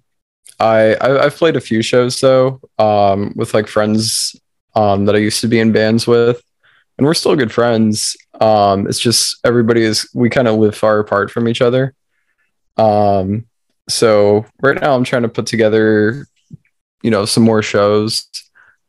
I, 0.58 0.96
I 1.00 1.24
have 1.24 1.36
played 1.36 1.56
a 1.56 1.60
few 1.60 1.82
shows 1.82 2.20
though 2.20 2.60
um, 2.78 3.32
with 3.36 3.52
like 3.52 3.66
friends 3.66 4.36
um, 4.74 5.04
that 5.06 5.14
I 5.14 5.18
used 5.18 5.40
to 5.40 5.48
be 5.48 5.58
in 5.58 5.72
bands 5.72 6.06
with, 6.06 6.40
and 6.98 7.06
we're 7.06 7.14
still 7.14 7.36
good 7.36 7.52
friends. 7.52 8.16
Um, 8.40 8.86
it's 8.86 8.98
just 8.98 9.38
everybody 9.44 9.82
is 9.82 10.08
we 10.14 10.30
kind 10.30 10.48
of 10.48 10.58
live 10.58 10.76
far 10.76 10.98
apart 10.98 11.30
from 11.30 11.48
each 11.48 11.60
other. 11.60 11.94
Um, 12.76 13.46
so 13.88 14.46
right 14.62 14.80
now 14.80 14.94
I'm 14.94 15.04
trying 15.04 15.22
to 15.22 15.28
put 15.28 15.46
together, 15.46 16.26
you 17.02 17.10
know, 17.10 17.24
some 17.24 17.42
more 17.42 17.62
shows. 17.62 18.28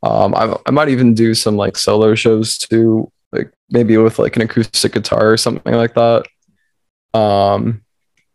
Um, 0.02 0.34
I, 0.34 0.56
I 0.66 0.70
might 0.70 0.88
even 0.88 1.14
do 1.14 1.34
some 1.34 1.56
like 1.56 1.76
solo 1.76 2.14
shows 2.14 2.58
too, 2.58 3.10
like 3.32 3.52
maybe 3.70 3.96
with 3.96 4.18
like 4.18 4.36
an 4.36 4.42
acoustic 4.42 4.92
guitar 4.92 5.32
or 5.32 5.36
something 5.36 5.74
like 5.74 5.94
that. 5.94 6.26
Um, 7.14 7.82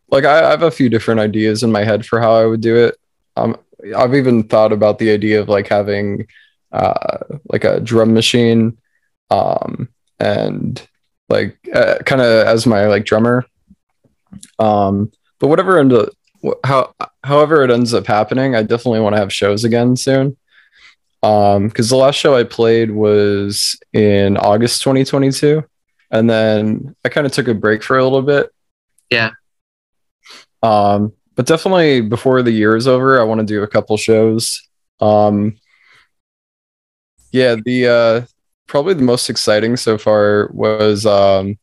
like 0.10 0.26
I, 0.26 0.46
I 0.46 0.50
have 0.52 0.64
a 0.64 0.72
few 0.72 0.90
different 0.90 1.20
ideas 1.20 1.64
in 1.64 1.72
my 1.72 1.84
head 1.84 2.06
for 2.06 2.20
how 2.20 2.34
I 2.34 2.46
would 2.46 2.62
do 2.62 2.76
it. 2.76 2.96
Um, 3.36 3.58
I've 3.96 4.16
even 4.16 4.44
thought 4.44 4.72
about 4.72 5.00
the 5.00 5.12
idea 5.12 5.42
of 5.42 5.50
like 5.50 5.68
having 5.68 6.28
uh, 6.72 7.18
like 7.50 7.64
a 7.64 7.80
drum 7.80 8.14
machine 8.14 8.78
um, 9.30 9.90
and 10.20 10.88
like 11.30 11.58
uh, 11.74 11.98
kind 12.06 12.22
of 12.22 12.48
as 12.48 12.66
my 12.66 12.88
like 12.88 13.06
drummer. 13.06 13.46
Um, 14.60 15.12
but 15.40 15.48
whatever 15.48 15.80
end 15.80 15.94
up, 15.94 16.10
how 16.64 16.94
however 17.24 17.64
it 17.64 17.72
ends 17.72 17.94
up 17.94 18.06
happening, 18.06 18.56
I 18.56 18.64
definitely 18.64 19.00
want 19.00 19.16
to 19.16 19.20
have 19.20 19.34
shows 19.34 19.64
again 19.64 19.96
soon. 19.96 20.38
Um, 21.24 21.70
because 21.70 21.90
the 21.90 21.96
last 21.96 22.16
show 22.16 22.36
I 22.36 22.44
played 22.44 22.92
was 22.92 23.80
in 23.94 24.36
August 24.38 24.82
2022, 24.84 25.64
and 26.12 26.30
then 26.30 26.96
I 27.06 27.10
kind 27.10 27.26
of 27.26 27.32
took 27.32 27.48
a 27.48 27.54
break 27.54 27.82
for 27.82 27.98
a 27.98 28.04
little 28.04 28.22
bit. 28.22 28.52
Yeah. 29.14 29.30
Um, 30.64 31.14
but 31.36 31.46
definitely 31.46 32.02
before 32.02 32.42
the 32.42 32.52
year 32.52 32.76
is 32.76 32.88
over, 32.88 33.20
I 33.22 33.24
want 33.24 33.40
to 33.42 33.46
do 33.46 33.62
a 33.62 33.68
couple 33.68 33.96
shows. 33.98 34.68
Um, 35.00 35.58
yeah, 37.32 37.56
the 37.64 37.88
uh, 37.88 38.26
probably 38.68 38.96
the 38.96 39.04
most 39.04 39.30
exciting 39.30 39.78
so 39.78 39.98
far 40.00 40.50
was 40.52 41.06
um, 41.06 41.60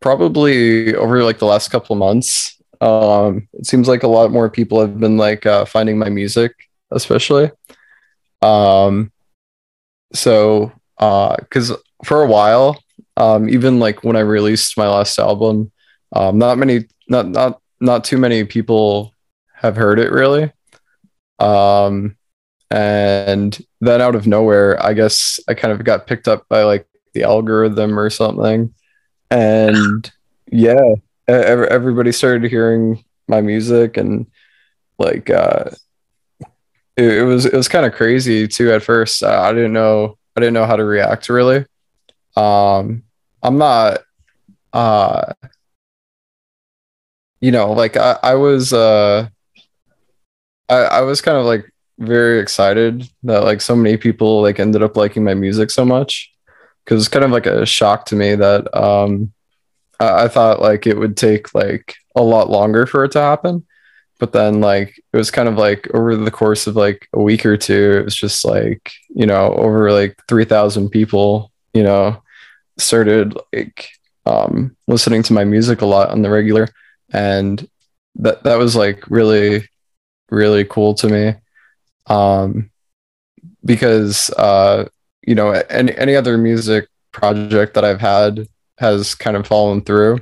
probably 0.00 0.94
over 0.94 1.24
like 1.24 1.38
the 1.38 1.46
last 1.46 1.70
couple 1.72 1.96
months. 1.96 2.60
Um, 2.80 3.48
it 3.54 3.66
seems 3.66 3.88
like 3.88 4.04
a 4.04 4.08
lot 4.08 4.30
more 4.30 4.48
people 4.48 4.80
have 4.80 5.00
been 5.00 5.16
like 5.16 5.46
uh, 5.46 5.64
finding 5.64 5.98
my 5.98 6.08
music, 6.08 6.52
especially. 6.92 7.50
Um, 8.42 9.10
so, 10.12 10.72
because 10.98 11.72
uh, 11.72 11.76
for 12.04 12.22
a 12.22 12.28
while, 12.28 12.78
um, 13.16 13.48
even 13.48 13.78
like 13.78 14.04
when 14.04 14.16
I 14.16 14.20
released 14.20 14.76
my 14.76 14.88
last 14.88 15.18
album, 15.18 15.72
um, 16.14 16.38
not 16.38 16.58
many, 16.58 16.86
not 17.08 17.28
not 17.28 17.60
not 17.80 18.04
too 18.04 18.16
many 18.16 18.44
people 18.44 19.12
have 19.52 19.76
heard 19.76 19.98
it 19.98 20.12
really. 20.12 20.50
Um, 21.38 22.16
and 22.70 23.58
then 23.80 24.00
out 24.00 24.14
of 24.14 24.26
nowhere, 24.26 24.82
I 24.82 24.94
guess 24.94 25.38
I 25.48 25.54
kind 25.54 25.72
of 25.72 25.84
got 25.84 26.06
picked 26.06 26.28
up 26.28 26.48
by 26.48 26.62
like 26.62 26.86
the 27.12 27.24
algorithm 27.24 27.98
or 27.98 28.08
something, 28.10 28.72
and 29.30 30.10
yeah, 30.50 30.94
everybody 31.28 32.12
started 32.12 32.50
hearing 32.50 33.04
my 33.28 33.40
music 33.40 33.96
and 33.96 34.26
like 34.98 35.30
uh, 35.30 35.70
it, 36.96 37.04
it 37.18 37.22
was 37.24 37.46
it 37.46 37.54
was 37.54 37.68
kind 37.68 37.86
of 37.86 37.92
crazy 37.92 38.46
too 38.46 38.72
at 38.72 38.82
first. 38.82 39.22
I, 39.22 39.48
I 39.48 39.52
didn't 39.52 39.72
know 39.72 40.18
I 40.36 40.40
didn't 40.40 40.54
know 40.54 40.66
how 40.66 40.76
to 40.76 40.84
react 40.84 41.28
really. 41.28 41.64
Um, 42.36 43.02
I'm 43.42 43.58
not 43.58 44.00
uh 44.72 45.32
you 47.44 47.50
know, 47.50 47.72
like 47.72 47.98
I, 47.98 48.18
I 48.22 48.34
was 48.36 48.72
uh 48.72 49.28
I, 50.70 50.76
I 50.76 51.00
was 51.02 51.20
kind 51.20 51.36
of 51.36 51.44
like 51.44 51.70
very 51.98 52.40
excited 52.40 53.06
that 53.24 53.44
like 53.44 53.60
so 53.60 53.76
many 53.76 53.98
people 53.98 54.40
like 54.40 54.58
ended 54.58 54.82
up 54.82 54.96
liking 54.96 55.24
my 55.24 55.34
music 55.34 55.70
so 55.70 55.84
much. 55.84 56.32
Because 56.82 57.02
it's 57.02 57.12
kind 57.12 57.24
of 57.24 57.32
like 57.32 57.44
a 57.44 57.66
shock 57.66 58.06
to 58.06 58.16
me 58.16 58.34
that 58.34 58.74
um 58.74 59.34
I, 60.00 60.24
I 60.24 60.28
thought 60.28 60.62
like 60.62 60.86
it 60.86 60.96
would 60.96 61.18
take 61.18 61.54
like 61.54 61.94
a 62.16 62.22
lot 62.22 62.48
longer 62.48 62.86
for 62.86 63.04
it 63.04 63.12
to 63.12 63.20
happen. 63.20 63.66
But 64.18 64.32
then 64.32 64.62
like 64.62 64.96
it 65.12 65.16
was 65.18 65.30
kind 65.30 65.46
of 65.50 65.58
like 65.58 65.86
over 65.92 66.16
the 66.16 66.30
course 66.30 66.66
of 66.66 66.76
like 66.76 67.08
a 67.12 67.20
week 67.20 67.44
or 67.44 67.58
two 67.58 67.98
it 67.98 68.04
was 68.06 68.16
just 68.16 68.42
like 68.46 68.90
you 69.10 69.26
know 69.26 69.52
over 69.52 69.92
like 69.92 70.16
3000 70.28 70.88
people 70.88 71.52
you 71.74 71.82
know 71.82 72.22
started 72.78 73.36
like 73.52 73.90
um 74.24 74.74
listening 74.88 75.22
to 75.24 75.34
my 75.34 75.44
music 75.44 75.82
a 75.82 75.86
lot 75.86 76.08
on 76.08 76.22
the 76.22 76.30
regular 76.30 76.68
and 77.14 77.66
that 78.16 78.42
that 78.42 78.58
was 78.58 78.76
like 78.76 79.08
really 79.08 79.66
really 80.30 80.64
cool 80.64 80.94
to 80.94 81.08
me. 81.08 81.34
Um 82.06 82.70
because 83.64 84.28
uh 84.30 84.86
you 85.26 85.34
know 85.34 85.50
any 85.70 85.96
any 85.96 86.16
other 86.16 86.36
music 86.36 86.88
project 87.12 87.74
that 87.74 87.84
I've 87.84 88.00
had 88.00 88.48
has 88.78 89.14
kind 89.14 89.36
of 89.36 89.46
fallen 89.46 89.80
through. 89.80 90.18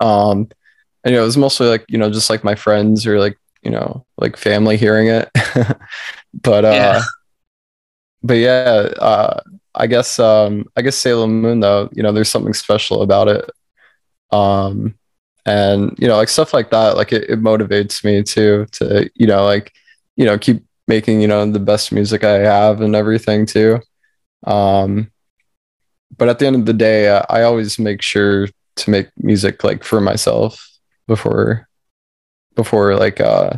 Um 0.00 0.48
and 1.04 1.12
you 1.12 1.18
know 1.18 1.22
it 1.22 1.26
was 1.26 1.36
mostly 1.36 1.66
like 1.66 1.84
you 1.88 1.98
know 1.98 2.10
just 2.10 2.30
like 2.30 2.44
my 2.44 2.54
friends 2.54 3.06
or 3.06 3.18
like 3.18 3.36
you 3.62 3.70
know 3.70 4.06
like 4.16 4.36
family 4.36 4.76
hearing 4.78 5.08
it. 5.08 5.28
But 6.42 6.66
uh 6.66 6.70
yeah. 6.70 7.02
but 8.22 8.34
yeah 8.34 8.92
uh 8.98 9.40
I 9.74 9.86
guess 9.86 10.18
um 10.18 10.66
I 10.76 10.82
guess 10.82 10.96
Salem 10.96 11.40
Moon 11.40 11.60
though 11.60 11.88
you 11.92 12.02
know 12.02 12.12
there's 12.12 12.28
something 12.28 12.52
special 12.52 13.00
about 13.00 13.28
it. 13.28 13.50
Um 14.30 14.98
and 15.46 15.96
you 15.98 16.08
know 16.08 16.16
like 16.16 16.28
stuff 16.28 16.52
like 16.52 16.70
that 16.70 16.96
like 16.96 17.12
it, 17.12 17.30
it 17.30 17.40
motivates 17.40 18.04
me 18.04 18.22
too 18.22 18.66
to 18.72 19.08
you 19.14 19.26
know 19.26 19.44
like 19.44 19.72
you 20.16 20.24
know 20.24 20.36
keep 20.36 20.64
making 20.88 21.20
you 21.20 21.28
know 21.28 21.50
the 21.50 21.60
best 21.60 21.92
music 21.92 22.24
i 22.24 22.32
have 22.38 22.80
and 22.80 22.94
everything 22.94 23.46
too. 23.46 23.80
Um 24.44 25.10
but 26.18 26.28
at 26.28 26.38
the 26.38 26.46
end 26.46 26.56
of 26.56 26.66
the 26.66 26.72
day 26.72 27.10
I, 27.16 27.24
I 27.30 27.42
always 27.42 27.78
make 27.78 28.02
sure 28.02 28.48
to 28.76 28.90
make 28.90 29.08
music 29.16 29.64
like 29.64 29.82
for 29.82 30.00
myself 30.00 30.68
before 31.06 31.68
before 32.54 32.96
like 32.96 33.20
uh 33.20 33.50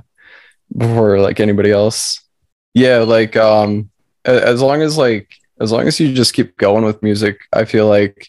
before 0.76 1.20
like 1.20 1.40
anybody 1.40 1.70
else. 1.70 2.20
Yeah 2.74 2.98
like 2.98 3.36
um 3.36 3.90
as 4.24 4.60
long 4.60 4.82
as 4.82 4.96
like 4.98 5.34
as 5.60 5.72
long 5.72 5.88
as 5.88 5.98
you 5.98 6.14
just 6.14 6.34
keep 6.34 6.56
going 6.56 6.84
with 6.84 7.02
music 7.02 7.40
i 7.52 7.64
feel 7.64 7.88
like 7.88 8.28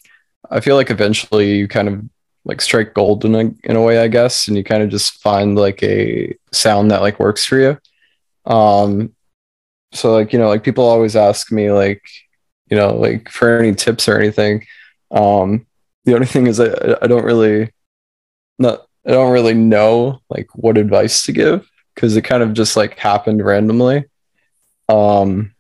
i 0.50 0.60
feel 0.60 0.76
like 0.76 0.90
eventually 0.90 1.58
you 1.58 1.68
kind 1.68 1.88
of 1.88 2.02
like 2.46 2.62
strike 2.62 2.94
gold 2.94 3.26
in 3.26 3.36
a, 3.36 3.52
in 3.64 3.76
a 3.76 3.82
way, 3.82 4.00
I 4.00 4.08
guess, 4.08 4.48
and 4.48 4.58
you 4.58 4.64
kind 4.64 4.84
of 4.84 4.90
just 4.90 5.22
find 5.22 5.58
like 5.58 5.84
a 5.84 6.36
sound 6.52 6.92
that 6.92 7.02
like 7.02 7.20
works 7.20 7.46
for 7.46 7.58
you. 7.58 7.78
Um, 8.46 9.14
so 9.92 10.14
like 10.14 10.34
you 10.34 10.40
know, 10.40 10.50
like 10.50 10.64
people 10.64 10.86
always 10.86 11.16
ask 11.16 11.52
me 11.52 11.72
like, 11.72 12.04
you 12.70 12.78
know, 12.78 12.96
like 12.96 13.30
for 13.30 13.60
any 13.60 13.76
tips 13.76 14.08
or 14.08 14.18
anything. 14.18 14.66
Um, 15.12 15.66
the 16.06 16.16
only 16.16 16.28
thing 16.28 16.48
is 16.48 16.60
I, 16.60 16.98
I 17.02 17.08
don't 17.08 17.26
really 17.26 17.72
not 18.58 18.86
I 19.06 19.12
don't 19.12 19.32
really 19.32 19.54
know 19.54 20.22
like 20.30 20.48
what 20.56 20.78
advice 20.78 21.24
to 21.24 21.32
give 21.32 21.70
because 21.96 22.16
it 22.16 22.22
kind 22.22 22.44
of 22.44 22.54
just 22.54 22.78
like 22.78 22.98
happened 22.98 23.44
randomly. 23.44 24.06
Um, 24.88 25.54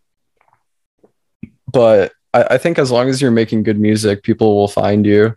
but 1.71 2.13
I, 2.33 2.43
I 2.51 2.57
think 2.57 2.79
as 2.79 2.91
long 2.91 3.09
as 3.09 3.21
you're 3.21 3.31
making 3.31 3.63
good 3.63 3.79
music, 3.79 4.23
people 4.23 4.55
will 4.55 4.67
find 4.67 5.05
you. 5.05 5.35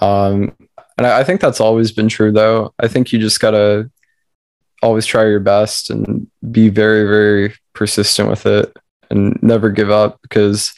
Um, 0.00 0.54
and 0.98 1.06
I, 1.06 1.20
I 1.20 1.24
think 1.24 1.40
that's 1.40 1.60
always 1.60 1.92
been 1.92 2.08
true, 2.08 2.32
though. 2.32 2.74
I 2.78 2.88
think 2.88 3.12
you 3.12 3.18
just 3.18 3.40
gotta 3.40 3.90
always 4.82 5.06
try 5.06 5.24
your 5.24 5.40
best 5.40 5.90
and 5.90 6.28
be 6.50 6.68
very, 6.68 7.04
very 7.04 7.54
persistent 7.72 8.28
with 8.28 8.46
it 8.46 8.76
and 9.10 9.40
never 9.42 9.70
give 9.70 9.90
up 9.90 10.20
because 10.22 10.72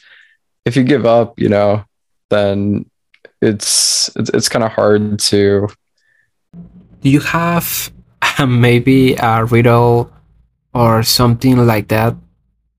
if 0.65 0.77
you 0.77 0.85
give 0.85 1.07
up, 1.07 1.39
you 1.41 1.49
know, 1.49 1.85
then 2.29 2.89
it's 3.41 4.15
it's, 4.17 4.31
it's 4.31 4.49
kind 4.49 4.65
of 4.65 4.73
hard 4.73 5.19
to. 5.19 5.69
Do 7.01 7.09
you 7.09 7.21
have 7.21 7.91
maybe 8.47 9.15
a 9.15 9.45
riddle 9.45 10.13
or 10.75 11.03
something 11.03 11.67
like 11.67 11.89
that 11.89 12.15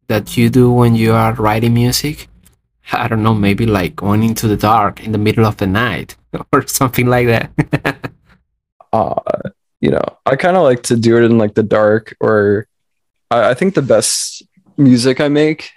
that 0.08 0.38
you 0.38 0.50
do 0.50 0.72
when 0.72 0.96
you 0.96 1.14
are 1.14 1.34
writing 1.34 1.74
music? 1.74 2.28
I 2.94 3.08
don't 3.08 3.24
know, 3.24 3.34
maybe 3.34 3.66
like 3.66 3.96
going 3.96 4.24
into 4.24 4.48
the 4.48 4.58
dark 4.58 5.04
in 5.04 5.12
the 5.12 5.18
middle 5.18 5.46
of 5.46 5.58
the 5.58 5.68
night 5.68 6.16
or 6.54 6.68
something 6.68 7.08
like 7.08 7.28
that. 7.28 8.12
uh, 8.94 9.16
you 9.80 9.90
know, 9.90 10.04
I 10.26 10.36
kind 10.36 10.58
of 10.58 10.64
like 10.64 10.84
to 10.84 10.96
do 10.96 11.18
it 11.18 11.24
in 11.24 11.38
like 11.38 11.56
the 11.56 11.64
dark, 11.64 12.16
or 12.20 12.68
I, 13.30 13.52
I 13.52 13.54
think 13.54 13.74
the 13.74 13.82
best 13.82 14.44
music 14.78 15.20
I 15.20 15.28
make 15.28 15.72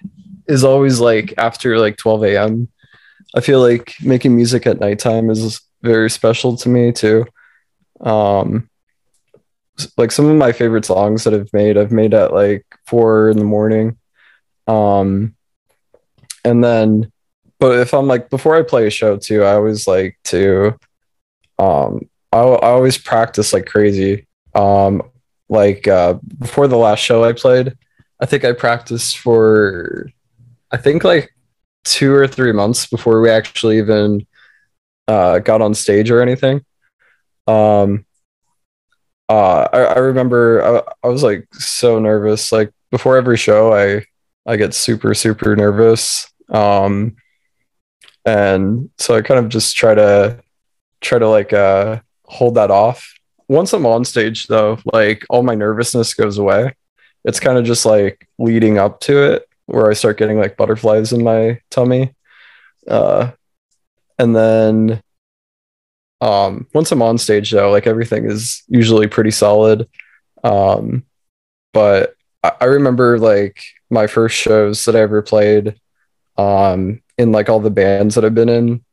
is 0.46 0.64
always 0.64 1.00
like 1.00 1.34
after 1.38 1.78
like 1.78 1.96
12 1.96 2.24
a.m. 2.24 2.68
I 3.34 3.40
feel 3.40 3.60
like 3.60 3.94
making 4.02 4.36
music 4.36 4.66
at 4.66 4.80
nighttime 4.80 5.30
is 5.30 5.60
very 5.82 6.10
special 6.10 6.56
to 6.58 6.68
me 6.68 6.92
too. 6.92 7.24
Um, 8.00 8.68
like 9.96 10.12
some 10.12 10.26
of 10.26 10.36
my 10.36 10.52
favorite 10.52 10.84
songs 10.84 11.24
that 11.24 11.34
I've 11.34 11.52
made, 11.52 11.76
I've 11.76 11.92
made 11.92 12.14
at 12.14 12.32
like 12.32 12.64
four 12.86 13.30
in 13.30 13.38
the 13.38 13.44
morning. 13.44 13.96
Um, 14.66 15.34
and 16.44 16.62
then 16.62 17.10
but 17.58 17.78
if 17.78 17.94
I'm 17.94 18.06
like 18.06 18.30
before 18.30 18.56
I 18.56 18.62
play 18.62 18.86
a 18.86 18.90
show 18.90 19.16
too, 19.16 19.42
I 19.42 19.54
always 19.54 19.86
like 19.86 20.18
to 20.24 20.76
um 21.58 22.08
I, 22.32 22.38
I 22.38 22.70
always 22.70 22.98
practice 22.98 23.52
like 23.52 23.66
crazy. 23.66 24.26
Um 24.54 25.02
like 25.48 25.88
uh 25.88 26.14
before 26.38 26.68
the 26.68 26.76
last 26.76 27.00
show 27.00 27.24
I 27.24 27.32
played, 27.32 27.76
I 28.20 28.26
think 28.26 28.44
I 28.44 28.52
practiced 28.52 29.18
for 29.18 30.06
I 30.70 30.76
think 30.76 31.04
like 31.04 31.34
two 31.84 32.12
or 32.12 32.26
three 32.26 32.52
months 32.52 32.86
before 32.86 33.20
we 33.20 33.30
actually 33.30 33.78
even 33.78 34.26
uh 35.08 35.38
got 35.38 35.62
on 35.62 35.74
stage 35.74 36.10
or 36.10 36.20
anything. 36.20 36.64
Um 37.46 38.04
uh 39.28 39.68
I, 39.72 39.78
I 39.78 39.98
remember 39.98 40.62
I, 40.62 41.06
I 41.06 41.08
was 41.08 41.22
like 41.22 41.46
so 41.54 41.98
nervous. 41.98 42.52
Like 42.52 42.72
before 42.90 43.16
every 43.16 43.36
show 43.36 43.72
I 43.72 44.04
I 44.46 44.56
get 44.56 44.74
super, 44.74 45.14
super 45.14 45.56
nervous. 45.56 46.30
Um 46.54 47.16
and 48.24 48.88
so 48.98 49.16
I 49.16 49.22
kind 49.22 49.40
of 49.40 49.48
just 49.50 49.76
try 49.76 49.94
to 49.94 50.40
try 51.00 51.18
to 51.18 51.28
like 51.28 51.52
uh 51.52 52.00
hold 52.24 52.54
that 52.54 52.70
off. 52.70 53.12
Once 53.48 53.72
I'm 53.72 53.86
on 53.86 54.04
stage 54.04 54.46
though, 54.46 54.78
like 54.92 55.24
all 55.28 55.42
my 55.42 55.54
nervousness 55.54 56.14
goes 56.14 56.38
away. 56.38 56.74
It's 57.24 57.40
kind 57.40 57.58
of 57.58 57.64
just 57.64 57.84
like 57.84 58.28
leading 58.38 58.78
up 58.78 59.00
to 59.00 59.32
it 59.32 59.48
where 59.66 59.90
I 59.90 59.94
start 59.94 60.18
getting 60.18 60.38
like 60.38 60.56
butterflies 60.56 61.12
in 61.12 61.22
my 61.24 61.60
tummy. 61.70 62.14
Uh 62.88 63.32
and 64.18 64.34
then 64.34 65.02
um 66.20 66.66
once 66.72 66.92
I'm 66.92 67.02
on 67.02 67.18
stage 67.18 67.50
though, 67.50 67.70
like 67.70 67.86
everything 67.86 68.24
is 68.26 68.62
usually 68.68 69.08
pretty 69.08 69.32
solid. 69.32 69.88
Um 70.42 71.04
but 71.72 72.14
I, 72.42 72.52
I 72.60 72.64
remember 72.66 73.18
like 73.18 73.62
my 73.90 74.06
first 74.06 74.36
shows 74.36 74.84
that 74.84 74.96
I 74.96 75.00
ever 75.00 75.20
played 75.20 75.78
um 76.36 77.00
in 77.18 77.32
like 77.32 77.48
all 77.48 77.60
the 77.60 77.70
bands 77.70 78.14
that 78.14 78.24
I've 78.24 78.34
been 78.34 78.48
in. 78.48 78.84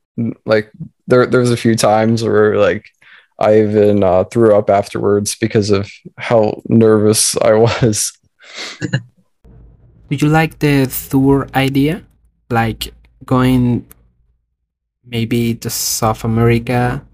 Like 0.46 0.72
there 1.08 1.26
there's 1.26 1.52
a 1.52 1.58
few 1.58 1.76
times 1.76 2.24
where 2.24 2.58
like 2.58 2.90
I 3.40 3.62
even 3.62 4.04
uh, 4.04 4.26
threw 4.26 4.56
up 4.56 4.70
afterwards 4.70 5.36
because 5.36 5.72
of 5.72 5.90
how 6.18 6.62
nervous 6.70 7.36
I 7.42 7.54
was. 7.54 8.14
Do 8.82 10.16
you 10.16 10.28
like 10.28 10.60
the 10.60 10.86
tour 11.10 11.48
idea? 11.56 12.04
Like 12.50 12.94
going 13.26 13.88
maybe 15.06 15.56
to 15.56 15.70
South 15.70 16.24
America 16.24 17.06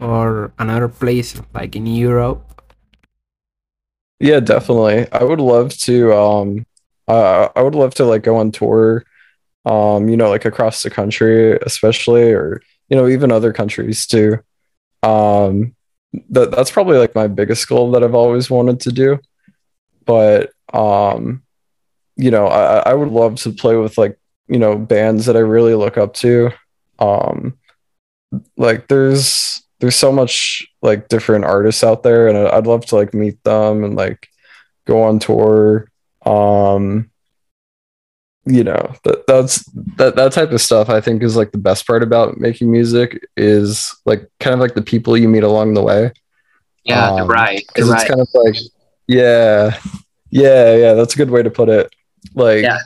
or 0.00 0.52
another 0.58 0.88
place 0.88 1.40
like 1.54 1.76
in 1.76 1.86
Europe? 1.86 2.42
Yeah, 4.18 4.40
definitely. 4.40 5.06
I 5.12 5.22
would 5.22 5.40
love 5.40 5.76
to 5.86 6.12
um 6.14 6.66
uh, 7.06 7.48
I 7.54 7.62
would 7.62 7.76
love 7.76 7.94
to 7.94 8.04
like 8.04 8.22
go 8.24 8.36
on 8.36 8.50
tour 8.50 9.04
um 9.66 10.08
you 10.08 10.16
know 10.16 10.30
like 10.30 10.44
across 10.44 10.82
the 10.82 10.90
country 10.90 11.58
especially 11.66 12.32
or 12.32 12.62
you 12.88 12.96
know 12.96 13.08
even 13.08 13.30
other 13.32 13.52
countries 13.52 14.06
too. 14.06 14.38
Um 15.02 15.74
that 16.30 16.50
that's 16.50 16.70
probably 16.70 16.96
like 16.98 17.14
my 17.14 17.26
biggest 17.26 17.68
goal 17.68 17.90
that 17.90 18.02
I've 18.02 18.14
always 18.14 18.48
wanted 18.48 18.80
to 18.80 18.92
do. 18.92 19.18
But 20.06 20.52
um 20.72 21.42
you 22.16 22.30
know, 22.30 22.46
I 22.46 22.90
I 22.90 22.94
would 22.94 23.10
love 23.10 23.34
to 23.42 23.52
play 23.52 23.76
with 23.76 23.98
like, 23.98 24.18
you 24.48 24.58
know, 24.58 24.78
bands 24.78 25.26
that 25.26 25.36
I 25.36 25.40
really 25.40 25.74
look 25.74 25.98
up 25.98 26.14
to. 26.14 26.50
Um 26.98 27.58
like 28.56 28.88
there's 28.88 29.62
there's 29.80 29.96
so 29.96 30.12
much 30.12 30.66
like 30.80 31.08
different 31.08 31.44
artists 31.44 31.84
out 31.84 32.02
there 32.02 32.28
and 32.28 32.38
I'd 32.38 32.66
love 32.66 32.86
to 32.86 32.96
like 32.96 33.12
meet 33.12 33.42
them 33.44 33.84
and 33.84 33.96
like 33.96 34.28
go 34.86 35.02
on 35.02 35.18
tour 35.18 35.90
um 36.24 37.10
you 38.46 38.62
know 38.62 38.92
that 39.04 39.26
that's 39.26 39.64
that 39.96 40.14
that 40.14 40.30
type 40.32 40.52
of 40.52 40.60
stuff 40.60 40.88
i 40.88 41.00
think 41.00 41.22
is 41.22 41.34
like 41.36 41.50
the 41.50 41.58
best 41.58 41.86
part 41.86 42.02
about 42.02 42.38
making 42.38 42.70
music 42.70 43.26
is 43.36 43.94
like 44.06 44.30
kind 44.38 44.54
of 44.54 44.60
like 44.60 44.74
the 44.74 44.82
people 44.82 45.16
you 45.16 45.28
meet 45.28 45.42
along 45.42 45.74
the 45.74 45.82
way 45.82 46.12
Yeah, 46.84 47.10
Um, 47.10 47.28
right. 47.28 47.64
because 47.66 47.90
right. 47.90 48.00
it's 48.00 48.08
kind 48.08 48.20
of 48.20 48.28
like 48.34 48.54
yeah 49.08 49.76
yeah 50.30 50.74
yeah 50.76 50.94
that's 50.94 51.14
a 51.14 51.16
good 51.16 51.30
way 51.30 51.42
to 51.42 51.50
put 51.50 51.68
it 51.68 51.92
like 52.34 52.62
Yeah. 52.62 52.78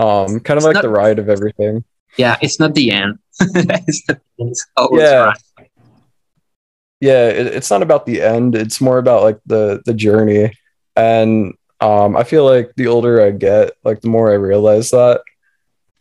um 0.00 0.40
kind 0.40 0.58
of 0.58 0.62
It's 0.62 0.64
like 0.66 0.74
not- 0.74 0.82
the 0.82 0.88
ride 0.90 1.18
of 1.18 1.28
everything 1.28 1.84
yeah, 2.18 2.36
it's 2.42 2.58
not 2.58 2.74
the 2.74 2.90
end. 2.90 3.18
it's, 3.40 4.04
the 4.06 4.20
it's 4.38 4.66
Yeah. 4.92 5.32
right. 5.58 5.70
yeah 7.00 7.28
it, 7.28 7.46
it's 7.46 7.70
not 7.70 7.82
about 7.82 8.04
the 8.04 8.20
end 8.20 8.54
it's 8.56 8.80
more 8.80 8.98
about 8.98 9.22
like 9.22 9.38
the 9.46 9.80
the 9.86 9.94
journey 9.94 10.52
and 10.96 11.54
um 11.80 12.16
i 12.16 12.24
feel 12.24 12.44
like 12.44 12.72
the 12.76 12.86
older 12.86 13.20
i 13.22 13.30
get 13.30 13.72
like 13.84 14.00
the 14.00 14.08
more 14.08 14.30
i 14.30 14.34
realize 14.34 14.90
that. 14.90 15.22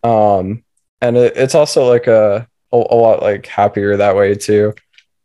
Um 0.04 0.64
and 1.02 1.18
it, 1.18 1.34
it's 1.38 1.56
also 1.56 1.90
like 1.90 2.08
a, 2.08 2.48
a 2.72 2.76
a 2.76 2.96
lot 2.96 3.22
like 3.22 3.46
happier 3.46 3.98
that 3.98 4.16
way 4.16 4.36
too. 4.36 4.74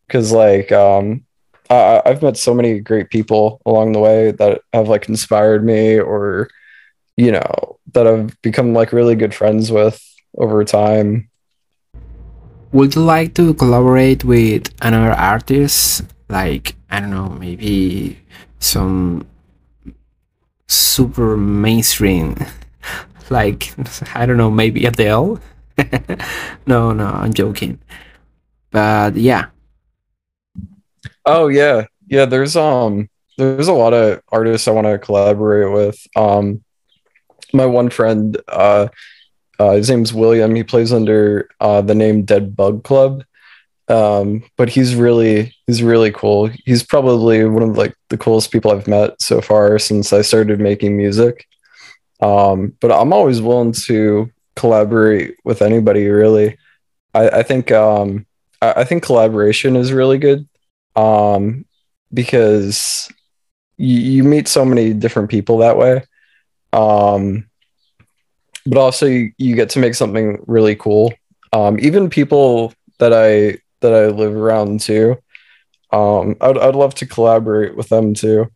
Because 0.06 0.32
like 0.32 0.72
um 0.72 1.24
I, 1.70 2.02
i've 2.04 2.22
met 2.22 2.36
so 2.36 2.54
many 2.54 2.80
great 2.80 3.10
people 3.10 3.60
along 3.66 3.92
the 3.92 4.00
way 4.00 4.32
that 4.32 4.62
have 4.72 4.88
like 4.88 5.08
inspired 5.08 5.64
me 5.64 5.98
or 5.98 6.48
you 7.16 7.32
know 7.32 7.78
that 7.92 8.06
i've 8.06 8.40
become 8.42 8.74
like 8.74 8.92
really 8.92 9.14
good 9.14 9.34
friends 9.34 9.72
with 9.72 9.98
over 10.38 10.64
time. 10.64 11.30
Would 12.72 12.94
you 12.94 13.02
like 13.02 13.34
to 13.34 13.54
collaborate 13.54 14.24
with 14.24 14.74
another 14.82 15.12
artist? 15.12 16.02
Like, 16.28 16.74
I 16.90 17.00
don't 17.00 17.10
know, 17.10 17.28
maybe 17.28 18.18
some 18.58 19.26
super 20.68 21.36
mainstream, 21.36 22.36
like, 23.30 23.74
I 24.14 24.26
don't 24.26 24.36
know, 24.36 24.50
maybe 24.50 24.86
Adele? 24.86 25.40
no, 26.66 26.92
no, 26.92 27.06
I'm 27.06 27.34
joking. 27.34 27.80
But 28.70 29.16
yeah, 29.16 29.46
Oh 31.24 31.48
yeah, 31.48 31.86
yeah. 32.06 32.26
There's 32.26 32.56
um, 32.56 33.08
there's 33.38 33.68
a 33.68 33.72
lot 33.72 33.94
of 33.94 34.20
artists 34.30 34.68
I 34.68 34.72
want 34.72 34.86
to 34.86 34.98
collaborate 34.98 35.72
with. 35.72 36.06
Um, 36.16 36.62
my 37.52 37.66
one 37.66 37.90
friend, 37.90 38.36
uh, 38.48 38.88
uh, 39.58 39.72
his 39.72 39.88
name's 39.88 40.12
William. 40.12 40.54
He 40.54 40.64
plays 40.64 40.92
under 40.92 41.48
uh 41.60 41.80
the 41.80 41.94
name 41.94 42.24
Dead 42.24 42.56
Bug 42.56 42.84
Club. 42.84 43.24
Um, 43.88 44.44
but 44.56 44.70
he's 44.70 44.94
really 44.94 45.54
he's 45.66 45.82
really 45.82 46.10
cool. 46.10 46.50
He's 46.64 46.82
probably 46.82 47.44
one 47.44 47.62
of 47.62 47.76
like 47.76 47.94
the 48.14 48.24
coolest 48.24 48.52
people 48.52 48.70
I've 48.70 48.86
met 48.86 49.20
so 49.20 49.40
far 49.40 49.78
since 49.78 50.12
I 50.12 50.22
started 50.22 50.60
making 50.60 50.96
music. 50.96 51.46
Um, 52.20 52.76
but 52.80 52.92
I'm 52.92 53.12
always 53.12 53.42
willing 53.42 53.72
to 53.86 54.30
collaborate 54.54 55.36
with 55.44 55.62
anybody 55.62 56.06
really. 56.08 56.56
I, 57.12 57.40
I 57.40 57.42
think 57.42 57.72
um 57.72 58.26
I, 58.62 58.82
I 58.82 58.84
think 58.84 59.02
collaboration 59.02 59.76
is 59.76 59.92
really 59.92 60.18
good 60.18 60.48
um, 60.96 61.64
because 62.12 63.10
you, 63.76 63.98
you 63.98 64.24
meet 64.24 64.48
so 64.48 64.64
many 64.64 64.92
different 64.92 65.30
people 65.30 65.58
that 65.58 65.76
way. 65.76 66.04
Um, 66.72 67.48
but 68.66 68.78
also 68.78 69.06
you, 69.06 69.32
you 69.38 69.56
get 69.56 69.70
to 69.70 69.78
make 69.78 69.94
something 69.94 70.42
really 70.46 70.76
cool. 70.76 71.12
Um, 71.52 71.78
even 71.80 72.10
people 72.10 72.72
that 72.98 73.12
I 73.12 73.58
that 73.80 73.92
I 73.92 74.06
live 74.06 74.34
around 74.34 74.80
too. 74.80 75.18
Um, 75.94 76.36
I'd 76.40 76.58
I'd 76.58 76.74
love 76.74 76.94
to 76.96 77.06
collaborate 77.06 77.76
with 77.76 77.88
them 77.88 78.14
too. 78.14 78.50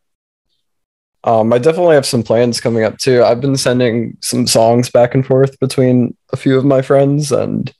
Um, 1.22 1.52
I 1.52 1.58
definitely 1.58 1.94
have 1.94 2.06
some 2.06 2.24
plans 2.24 2.60
coming 2.60 2.82
up 2.82 2.98
too. 2.98 3.22
I've 3.22 3.40
been 3.40 3.56
sending 3.56 4.16
some 4.20 4.46
songs 4.46 4.90
back 4.90 5.14
and 5.14 5.24
forth 5.24 5.58
between 5.60 6.16
a 6.32 6.36
few 6.36 6.58
of 6.58 6.64
my 6.64 6.82
friends, 6.82 7.30
and 7.30 7.72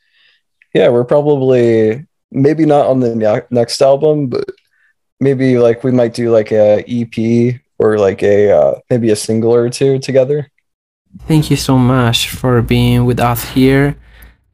yeah, 0.75 0.89
we're 0.91 1.05
probably 1.05 2.07
maybe 2.31 2.67
not 2.67 2.87
on 2.87 3.01
the 3.01 3.45
next 3.51 3.83
album, 3.83 4.29
but 4.29 4.49
maybe 5.19 5.59
like 5.59 5.83
we 5.83 5.91
might 5.91 6.15
do 6.15 6.31
like 6.31 6.53
a 6.53 6.85
EP 6.87 7.61
or 7.79 7.99
like 7.99 8.23
a 8.23 8.53
uh, 8.53 8.75
maybe 8.91 9.11
a 9.11 9.17
single 9.17 9.53
or 9.53 9.69
two 9.69 9.99
together. 9.99 10.51
thank 11.27 11.51
you 11.51 11.57
so 11.57 11.77
much 11.77 12.29
for 12.29 12.63
being 12.63 13.05
with 13.07 13.19
us 13.19 13.45
here. 13.51 13.97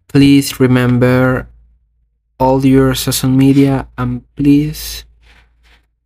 Please 0.08 0.60
remember 0.60 1.48
all 2.38 2.64
your 2.64 2.94
social 2.94 3.30
media 3.30 3.88
and 3.96 4.22
please 4.36 5.04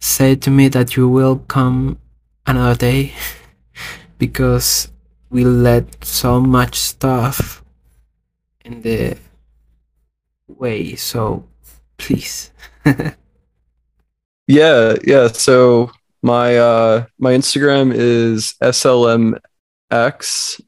say 0.00 0.34
to 0.36 0.50
me 0.50 0.68
that 0.68 0.96
you 0.96 1.08
will 1.08 1.38
come 1.48 1.98
another 2.46 2.74
day 2.76 3.12
because 4.18 4.90
we 5.30 5.44
let 5.44 6.04
so 6.04 6.40
much 6.40 6.76
stuff 6.78 7.62
in 8.64 8.82
the 8.82 9.16
way 10.48 10.94
so 10.94 11.44
please 11.98 12.50
Yeah, 14.46 14.96
yeah. 15.04 15.28
So 15.28 15.90
my 16.22 16.56
uh 16.56 17.06
my 17.18 17.32
Instagram 17.34 17.92
is 17.94 18.54
slmx 18.62 19.40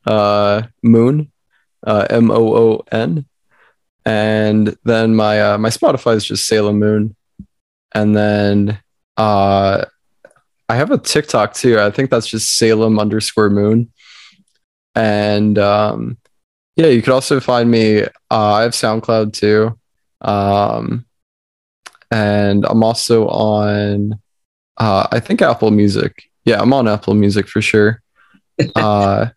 uh 0.07 0.62
moon 0.83 1.33
uh 1.87 2.07
m 2.11 2.31
o 2.31 2.55
o 2.55 2.85
n, 2.92 3.25
and 4.11 4.77
then 4.85 5.14
my 5.14 5.40
uh 5.40 5.59
my 5.59 5.68
Spotify 5.68 6.16
is 6.16 6.25
just 6.25 6.46
Salem 6.49 6.81
Moon, 6.81 7.14
and 7.94 8.16
then 8.16 8.81
uh 9.16 9.85
I 10.68 10.75
have 10.75 10.90
a 10.90 10.99
TikTok 10.99 11.55
too. 11.55 11.79
I 11.79 11.90
think 11.90 12.11
that's 12.11 12.27
just 12.27 12.57
Salem 12.59 12.99
underscore 12.99 13.51
Moon, 13.51 13.92
and 14.96 15.59
um 15.59 16.18
yeah, 16.77 16.87
you 16.87 17.03
could 17.03 17.12
also 17.12 17.40
find 17.40 17.70
me. 17.70 18.03
Uh, 18.03 18.09
I 18.31 18.62
have 18.62 18.73
SoundCloud 18.73 19.35
too, 19.35 19.79
um, 20.23 21.05
and 22.11 22.64
I'm 22.64 22.83
also 22.83 23.29
on. 23.29 24.18
Uh, 24.79 25.07
I 25.12 25.20
think 25.20 25.42
Apple 25.42 25.73
Music. 25.73 26.31
Yeah, 26.46 26.61
I'm 26.61 26.73
on 26.73 26.88
Apple 26.88 27.14
Music 27.14 27.49
for 27.49 27.62
sure. 27.62 28.03
Uh, 28.77 29.31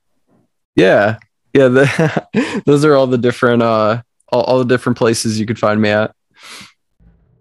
yeah, 0.76 1.18
yeah. 1.54 1.70
The, 1.70 2.64
those 2.66 2.84
are 2.84 2.94
all 2.94 3.08
the 3.08 3.18
different 3.18 3.62
uh, 3.62 4.02
all, 4.34 4.44
all 4.44 4.60
the 4.60 4.66
different 4.66 4.98
places 4.98 5.40
you 5.40 5.46
could 5.46 5.60
find 5.60 5.80
me 5.80 5.90
at. 5.90 6.12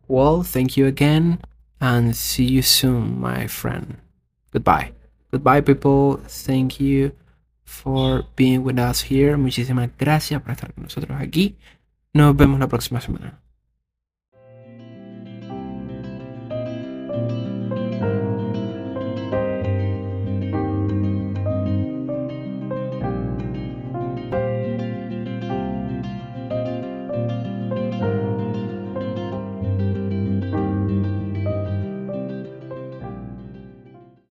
Well, 0.09 0.43
thank 0.43 0.77
you 0.77 0.87
again, 0.87 1.41
and 1.81 2.15
see 2.15 2.45
you 2.45 2.63
soon, 2.63 3.19
my 3.19 3.47
friend. 3.47 3.97
Goodbye. 4.53 4.93
Goodbye, 5.33 5.63
people. 5.63 6.21
Thank 6.29 6.79
you 6.79 7.13
for 7.65 8.25
being 8.37 8.63
with 8.63 8.79
us 8.79 9.01
here. 9.01 9.37
Muchísimas 9.39 9.89
gracias 9.99 10.43
por 10.43 10.53
estar 10.53 10.75
con 10.75 10.85
nosotros 10.85 11.17
aquí. 11.19 11.57
Nos 12.13 12.37
vemos 12.37 12.61
la 12.61 12.69
próxima 12.69 13.01
semana. 13.01 13.42